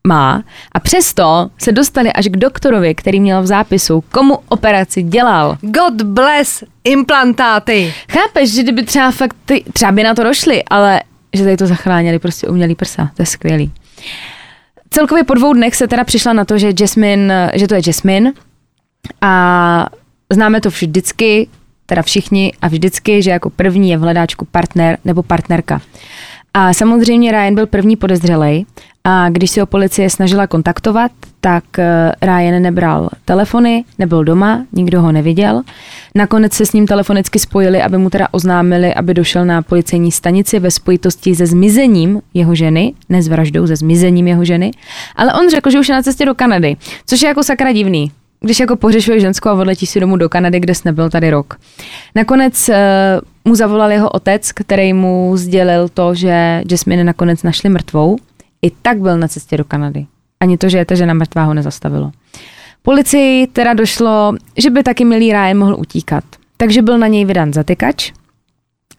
[0.07, 5.57] má a přesto se dostali až k doktorovi, který měl v zápisu, komu operaci dělal.
[5.61, 7.93] God bless implantáty.
[8.11, 11.01] Chápeš, že kdyby třeba fakt, ty, třeba by na to došli, ale
[11.33, 13.71] že tady to zachránili prostě umělý prsa, to je skvělý.
[14.89, 18.33] Celkově po dvou dnech se teda přišla na to, že Jasmine, že to je Jasmine
[19.21, 19.85] a
[20.29, 21.47] známe to vždycky,
[21.85, 25.81] teda všichni a vždycky, že jako první je v hledáčku partner nebo partnerka.
[26.53, 28.65] A samozřejmě Ryan byl první podezřelej.
[29.03, 35.01] A když se o policie snažila kontaktovat, tak eh, Ryan nebral telefony, nebyl doma, nikdo
[35.01, 35.61] ho neviděl.
[36.15, 40.59] Nakonec se s ním telefonicky spojili, aby mu teda oznámili, aby došel na policejní stanici
[40.59, 44.71] ve spojitosti se zmizením jeho ženy, ne s vraždou, se zmizením jeho ženy,
[45.15, 46.75] ale on řekl, že už je na cestě do Kanady,
[47.05, 48.11] což je jako sakra divný
[48.43, 51.57] když jako pohřešuje ženskou a odletí si domů do Kanady, kde jsi nebyl tady rok.
[52.15, 52.75] Nakonec uh,
[53.45, 58.17] mu zavolal jeho otec, který mu sdělil to, že Jasmine nakonec našli mrtvou.
[58.61, 60.05] I tak byl na cestě do Kanady.
[60.39, 62.11] Ani to, že je ta žena mrtvá, ho nezastavilo.
[62.81, 66.23] Policii teda došlo, že by taky milý Ryan mohl utíkat.
[66.57, 68.11] Takže byl na něj vydán zatykač.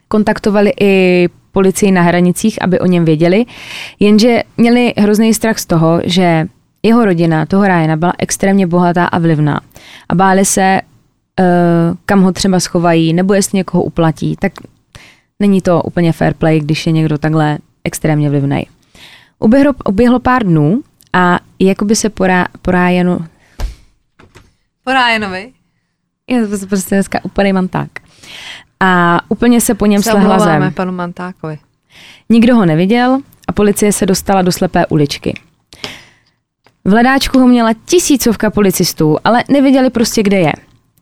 [0.08, 3.44] Kontaktovali i policii na hranicích, aby o něm věděli,
[4.00, 6.46] jenže měli hrozný strach z toho, že
[6.84, 9.60] jeho rodina, toho Ryana, byla extrémně bohatá a vlivná.
[10.08, 10.80] A báli se,
[11.40, 11.46] uh,
[12.06, 14.52] kam ho třeba schovají, nebo jestli někoho uplatí, tak
[15.40, 18.66] není to úplně fair play, když je někdo takhle extrémně vlivný.
[19.38, 20.82] Uběhlo, uběhlo pár dnů
[21.12, 22.24] a jakoby se po,
[22.62, 23.18] po Ryanu...
[24.84, 25.52] Po Ryanovi?
[26.30, 27.90] Je to prostě dneska úplný manták.
[28.80, 30.72] A úplně se po něm se slehla zem.
[30.72, 31.58] panu Mantákovi.
[32.28, 33.18] Nikdo ho neviděl
[33.48, 35.40] a policie se dostala do slepé uličky.
[36.86, 40.52] V hledáčku ho měla tisícovka policistů, ale nevěděli prostě, kde je.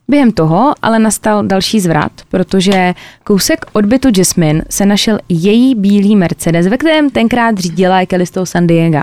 [0.07, 6.15] Během toho ale nastal další zvrat, protože kousek od bytu Jasmine se našel její bílý
[6.15, 8.99] Mercedes, ve kterém tenkrát řídila z San Diego.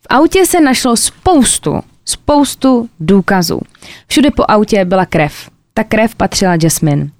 [0.00, 3.60] V autě se našlo spoustu, spoustu důkazů.
[4.06, 5.50] Všude po autě byla krev.
[5.74, 7.10] Ta krev patřila Jasmine.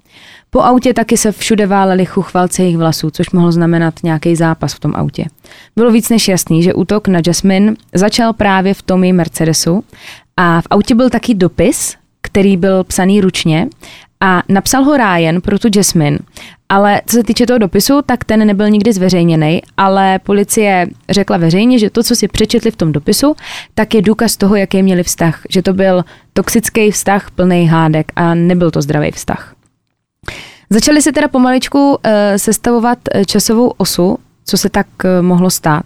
[0.53, 4.79] Po autě taky se všude válely chuchvalce jejich vlasů, což mohlo znamenat nějaký zápas v
[4.79, 5.25] tom autě.
[5.75, 9.83] Bylo víc než jasný, že útok na Jasmine začal právě v tom její Mercedesu
[10.37, 13.67] a v autě byl taky dopis, který byl psaný ručně
[14.21, 16.19] a napsal ho Ryan pro tu Jasmine.
[16.69, 21.79] Ale co se týče toho dopisu, tak ten nebyl nikdy zveřejněný, ale policie řekla veřejně,
[21.79, 23.35] že to, co si přečetli v tom dopisu,
[23.73, 25.41] tak je důkaz toho, jaký měli vztah.
[25.49, 29.52] Že to byl toxický vztah plný hádek a nebyl to zdravý vztah.
[30.69, 31.97] Začali se teda pomaličku uh,
[32.37, 35.85] sestavovat eh, časovou osu, co se tak uh, mohlo stát.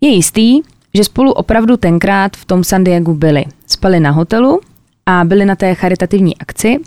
[0.00, 0.60] Je jistý,
[0.94, 3.44] že spolu opravdu tenkrát v tom San Diego byli.
[3.66, 4.60] Spali na hotelu
[5.06, 6.80] a byli na té charitativní akci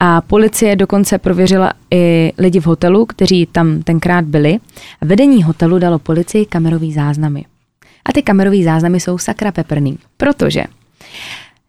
[0.00, 4.58] a policie dokonce prověřila i lidi v hotelu, kteří tam tenkrát byli.
[5.00, 7.44] Vedení hotelu dalo policii kamerový záznamy.
[8.04, 10.64] A ty kamerové záznamy jsou sakra peprný, protože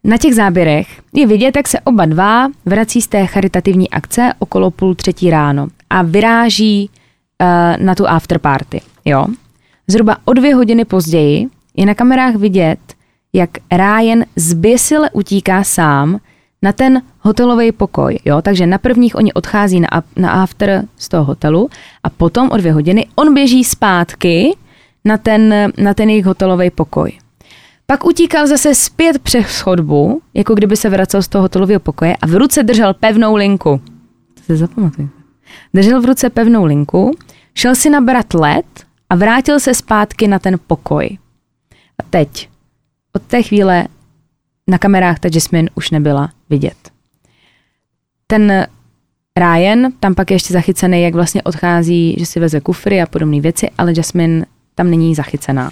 [0.03, 4.71] na těch záběrech je vidět, jak se oba dva vrací z té charitativní akce okolo
[4.71, 8.81] půl třetí ráno a vyráží uh, na tu afterparty.
[9.05, 9.25] Jo?
[9.87, 11.47] Zhruba o dvě hodiny později
[11.77, 12.79] je na kamerách vidět,
[13.33, 16.19] jak Ryan zběsile utíká sám
[16.61, 18.19] na ten hotelový pokoj.
[18.25, 18.41] Jo?
[18.41, 21.69] Takže na prvních oni odchází na, na after z toho hotelu
[22.03, 24.55] a potom o dvě hodiny on běží zpátky
[25.05, 27.11] na ten, na ten jejich hotelový pokoj.
[27.85, 32.27] Pak utíkal zase zpět přes chodbu, jako kdyby se vracel z toho hotelového pokoje a
[32.27, 33.81] v ruce držel pevnou linku.
[34.33, 35.11] To si zapamatujte.
[35.73, 37.11] Držel v ruce pevnou linku,
[37.55, 38.65] šel si nabrat led
[39.09, 41.17] a vrátil se zpátky na ten pokoj.
[41.99, 42.49] A teď,
[43.13, 43.87] od té chvíle
[44.67, 46.91] na kamerách ta Jasmine už nebyla vidět.
[48.27, 48.67] Ten
[49.37, 53.41] Ryan tam pak je ještě zachycený, jak vlastně odchází, že si veze kufry a podobné
[53.41, 55.71] věci, ale Jasmine tam není zachycená.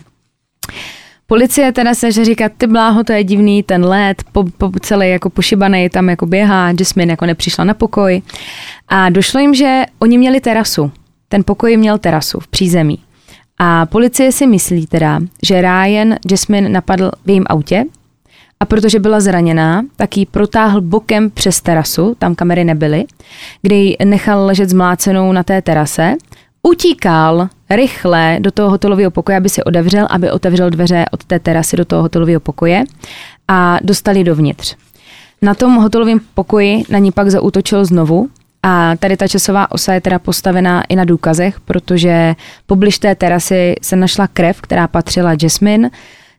[1.32, 5.10] Policie teda se, že říká, ty bláho, to je divný, ten let, po, po celý
[5.10, 8.22] jako pošibaný tam jako běhá, Jasmine jako nepřišla na pokoj.
[8.88, 10.92] A došlo jim, že oni měli terasu.
[11.30, 13.00] Ten pokoj měl terasu v přízemí.
[13.60, 17.84] A policie si myslí teda, že Ryan Jasmine napadl v jejím autě
[18.60, 23.06] a protože byla zraněná, tak ji protáhl bokem přes terasu, tam kamery nebyly,
[23.62, 26.16] kde ji nechal ležet zmlácenou na té terase
[26.64, 31.78] utíkal rychle do toho hotelového pokoje, aby si odevřel, aby otevřel dveře od té terasy
[31.78, 32.84] do toho hotelového pokoje
[33.48, 34.76] a dostali dovnitř.
[35.42, 38.30] Na tom hotelovém pokoji na ní pak zautočil znovu
[38.64, 43.76] a tady ta časová osa je teda postavená i na důkazech, protože poblíž té terasy
[43.82, 45.90] se našla krev, která patřila Jasmine,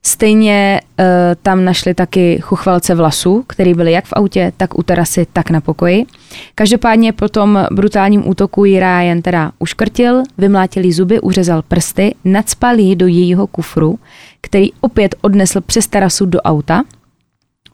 [0.07, 1.07] Stejně uh,
[1.43, 5.61] tam našli taky chuchvalce vlasů, které byly jak v autě, tak u terasy, tak na
[5.61, 6.07] pokoji.
[6.55, 12.97] Každopádně po tom brutálním útoku ji Ryan teda uškrtil, vymlátil zuby, uřezal prsty, nadspal ji
[12.97, 13.99] do jejího kufru,
[14.41, 16.83] který opět odnesl přes terasu do auta,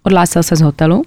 [0.02, 1.04] odhlásil se z hotelu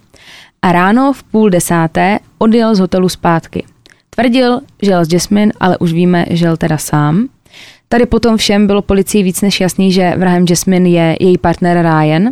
[0.62, 3.64] a ráno v půl desáté odjel z hotelu zpátky.
[4.10, 7.28] Tvrdil, že jel s Jasmine, ale už víme, že jel teda sám.
[7.92, 12.30] Tady potom všem bylo policii víc než jasný, že vrahem Jasmine je její partner Ryan,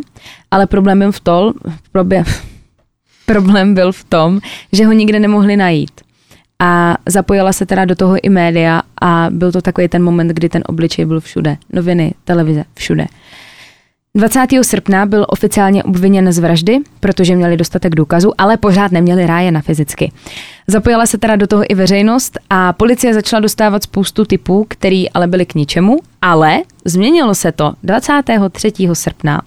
[0.51, 1.53] ale problém byl v tom,
[3.25, 4.39] problém, byl v tom,
[4.73, 5.91] že ho nikde nemohli najít.
[6.59, 10.49] A zapojila se teda do toho i média a byl to takový ten moment, kdy
[10.49, 11.57] ten obličej byl všude.
[11.73, 13.05] Noviny, televize, všude.
[14.17, 14.47] 20.
[14.61, 19.61] srpna byl oficiálně obviněn z vraždy, protože měli dostatek důkazů, ale pořád neměli ráje na
[19.61, 20.11] fyzicky.
[20.67, 25.27] Zapojila se teda do toho i veřejnost a policie začala dostávat spoustu typů, který ale
[25.27, 28.71] byly k ničemu, ale změnilo se to 23.
[28.93, 29.41] srpna,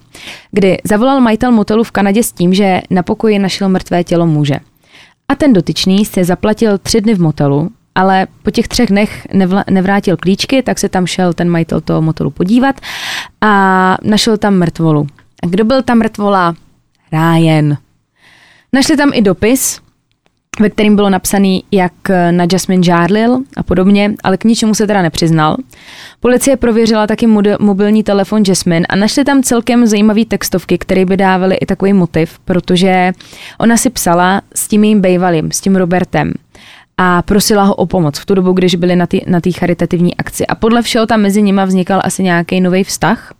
[0.51, 4.55] kdy zavolal majitel motelu v Kanadě s tím, že na pokoji našel mrtvé tělo muže.
[5.29, 9.27] A ten dotyčný se zaplatil tři dny v motelu, ale po těch třech dnech
[9.69, 12.75] nevrátil klíčky, tak se tam šel ten majitel toho motoru podívat
[13.41, 15.07] a našel tam mrtvolu.
[15.43, 16.55] A kdo byl tam mrtvola?
[17.11, 17.77] Ryan.
[18.73, 19.79] Našli tam i dopis,
[20.59, 21.93] ve kterým bylo napsaný, jak
[22.31, 25.57] na Jasmine žárlil a podobně, ale k ničemu se teda nepřiznal.
[26.19, 27.27] Policie prověřila taky
[27.59, 32.39] mobilní telefon Jasmine a našli tam celkem zajímavé textovky, které by dávaly i takový motiv,
[32.45, 33.11] protože
[33.59, 36.33] ona si psala s tím jejím bejvalým, s tím Robertem
[36.97, 40.47] a prosila ho o pomoc v tu dobu, když byli na té na charitativní akci.
[40.47, 43.33] A podle všeho tam mezi nima vznikal asi nějaký nový vztah.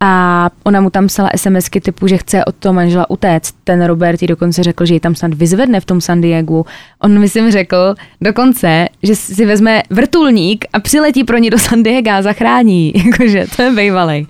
[0.00, 3.54] A ona mu tam psala SMSky typu, že chce od toho manžela utéct.
[3.64, 6.66] Ten Robert jí dokonce řekl, že ji tam snad vyzvedne v tom San Diegu.
[7.02, 12.10] On myslím řekl dokonce, že si vezme vrtulník a přiletí pro ní do San Diego
[12.10, 12.92] a zachrání.
[13.04, 14.26] Jakože to je bejvalej.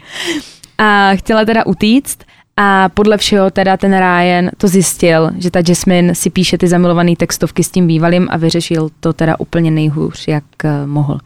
[0.78, 2.25] A chtěla teda utíct
[2.56, 7.16] a podle všeho teda ten Ryan to zjistil, že ta Jasmine si píše ty zamilované
[7.16, 11.18] textovky s tím bývalým a vyřešil to teda úplně nejhůř, jak uh, mohl.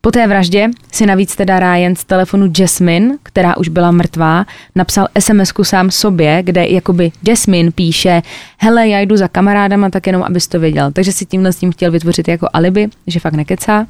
[0.00, 5.08] Po té vraždě si navíc teda Ryan z telefonu Jasmine, která už byla mrtvá, napsal
[5.18, 8.22] sms sám sobě, kde jakoby Jasmine píše,
[8.58, 10.92] hele, já jdu za kamarádama, tak jenom abys to věděl.
[10.92, 13.86] Takže si tímhle s tím chtěl vytvořit jako alibi, že fakt nekecá.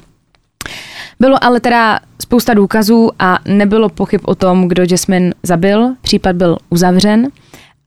[1.20, 5.94] Bylo ale teda spousta důkazů a nebylo pochyb o tom, kdo Jasmine zabil.
[6.02, 7.28] Případ byl uzavřen.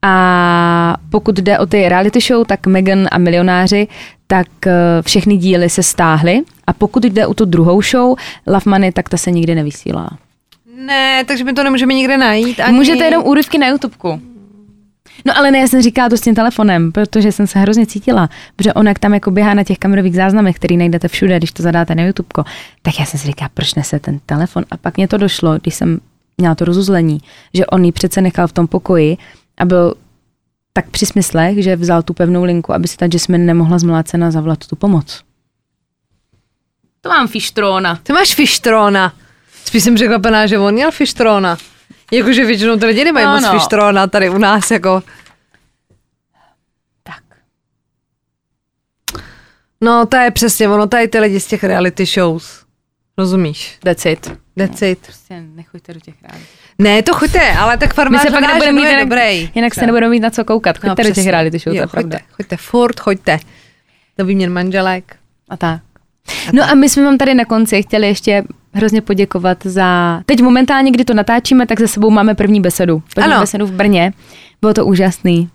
[0.02, 3.88] A pokud jde o ty reality show, tak Megan a milionáři,
[4.28, 4.72] tak eh,
[5.02, 6.42] všechny díly se stáhly.
[6.68, 8.18] A pokud jde o tu druhou show,
[8.48, 10.10] Love Money, tak ta se nikdy nevysílá.
[10.86, 12.60] Ne, takže my to nemůžeme nikde najít.
[12.60, 12.78] Ani...
[12.78, 14.22] Můžete jenom úryvky na YouTubeku.
[15.26, 18.30] No ale ne, já jsem říkala to s tím telefonem, protože jsem se hrozně cítila,
[18.56, 21.64] protože on jak tam jako běhá na těch kamerových záznamech, který najdete všude, když to
[21.64, 22.28] zadáte na YouTube,
[22.82, 24.66] tak já jsem si říkala, proč nese ten telefon?
[24.72, 26.00] A pak mě to došlo, když jsem
[26.38, 27.20] měla to rozuzlení,
[27.54, 29.18] že on ji přece nechal v tom pokoji
[29.58, 29.94] a byl
[30.74, 34.68] tak při smyslech, že vzal tu pevnou linku, aby si ta Jasmine nemohla zmlácena zavolat
[34.68, 35.22] tu pomoc.
[37.02, 38.00] To mám fištrona.
[38.04, 39.14] Ty máš fištrona.
[39.66, 41.58] Spíš jsem překvapená, že on měl fištrona.
[42.12, 45.04] Jakože většinou ty lidi nemají moc fištrona tady u nás, jako.
[47.04, 47.24] Tak.
[49.82, 52.66] No, to je přesně ono, tady ty lidi z těch reality shows.
[53.18, 53.78] Rozumíš?
[53.84, 54.32] That's it.
[54.58, 55.00] That's it.
[55.00, 56.44] Prostě nechoďte do těch rádí.
[56.80, 59.52] Ne, to chuťte, ale tak farmář se pak nebudeme mít jinak, dobrý.
[59.56, 60.78] jinak se nebudeme mít na co koukat.
[60.78, 62.18] Choďte do těch reality show, to je pravda.
[62.18, 63.40] choďte, choďte, furt choďte.
[64.18, 65.16] Do výměn manželek.
[65.50, 65.82] A tak.
[66.54, 70.22] No a my jsme vám tady na konci chtěli ještě hrozně poděkovat za...
[70.26, 73.04] Teď momentálně, kdy to natáčíme, tak za sebou máme první besedu.
[73.16, 73.42] První Ano.
[73.42, 74.14] besedu v Brně.
[74.62, 75.50] Bylo to úžasný.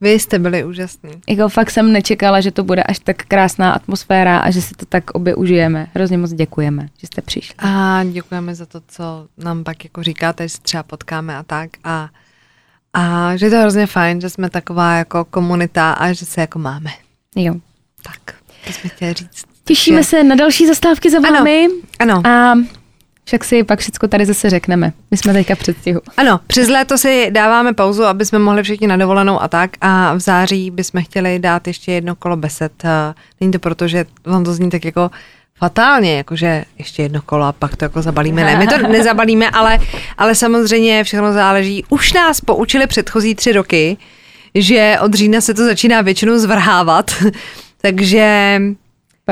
[0.00, 1.10] Vy jste byli úžasní.
[1.28, 4.86] Jako fakt jsem nečekala, že to bude až tak krásná atmosféra a že si to
[4.86, 5.86] tak obě užijeme.
[5.94, 7.54] Hrozně moc děkujeme, že jste přišli.
[7.58, 11.70] A děkujeme za to, co nám pak jako říkáte, že se třeba potkáme a tak.
[11.84, 12.08] A,
[12.92, 16.58] a že je to hrozně fajn, že jsme taková jako komunita a že se jako
[16.58, 16.90] máme.
[17.36, 17.54] Jo.
[18.02, 18.36] Tak,
[18.66, 19.47] to jsme chtěli říct.
[19.68, 21.30] Těšíme se na další zastávky za Ano.
[21.32, 21.68] vámi.
[21.98, 22.52] Ano, A
[23.24, 24.92] však si pak všechno tady zase řekneme.
[25.10, 26.00] My jsme teďka v předstihu.
[26.16, 29.70] ano, přes léto si dáváme pauzu, aby jsme mohli všichni na dovolenou a tak.
[29.80, 32.72] A v září bychom chtěli dát ještě jedno kolo besed.
[33.40, 35.10] Není to proto, že vám to zní tak jako
[35.58, 38.44] fatálně, jakože ještě jedno kolo a pak to jako zabalíme.
[38.44, 39.78] Ne, my to nezabalíme, ale,
[40.18, 41.84] ale samozřejmě všechno záleží.
[41.88, 43.96] Už nás poučili předchozí tři roky,
[44.54, 47.10] že od října se to začíná většinou zvrhávat,
[47.82, 48.60] takže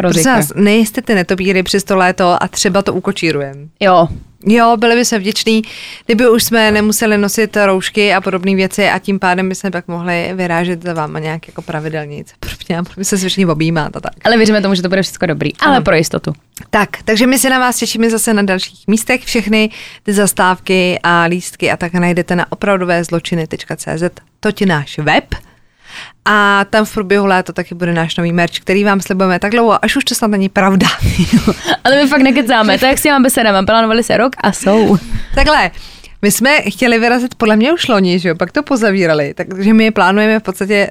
[0.03, 0.55] prosím Parozika.
[0.55, 3.61] vás, nejste ty netopíry přes to léto a třeba to ukočírujeme.
[3.81, 4.09] Jo.
[4.49, 5.63] Jo, byli by se vděční,
[6.07, 9.89] kdyby už jsme nemuseli nosit roušky a podobné věci a tím pádem by jsme pak
[9.89, 12.25] mohli vyrážet za váma nějak jako pravidelně.
[12.41, 14.13] Podobně, a mohli by se všichni objímat a tak.
[14.25, 15.51] Ale věříme tomu, že to bude všechno dobrý.
[15.57, 15.85] Ale Ano.
[15.85, 16.33] pro jistotu.
[16.71, 19.25] Tak, takže my se na vás těšíme zase na dalších místech.
[19.25, 19.71] Všechny
[20.03, 24.03] ty zastávky a lístky a tak najdete na opravdovézločiny.cz,
[24.41, 25.25] to je náš web.
[26.25, 29.85] A tam v průběhu léta taky bude náš nový merch, který vám slibujeme tak dlouho,
[29.85, 30.87] až už to snad není pravda.
[31.85, 32.79] Ale my fakt nekecáme.
[32.79, 33.63] To jak s těma besedama.
[33.63, 34.99] Plánovali se rok a jsou.
[35.35, 35.71] Takhle,
[36.23, 39.91] my jsme chtěli vyrazit podle mě už loni, že jo, pak to pozavírali, takže my
[39.91, 40.91] plánujeme v podstatě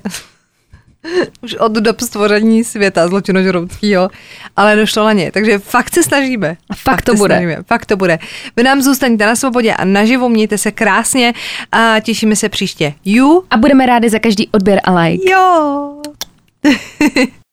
[1.42, 4.10] už od dob stvoření světa zločinožroutského,
[4.56, 6.58] ale došlo na ně, takže fakt se snažíme.
[6.76, 7.36] Fakt to se bude.
[7.36, 8.20] Snažíme, fakt to bude.
[8.56, 11.34] Vy nám zůstaňte na svobodě a naživo, mějte se krásně
[11.72, 12.94] a těšíme se příště.
[13.06, 13.44] You?
[13.50, 15.30] A budeme rádi za každý odběr a like.
[15.32, 16.02] Jo!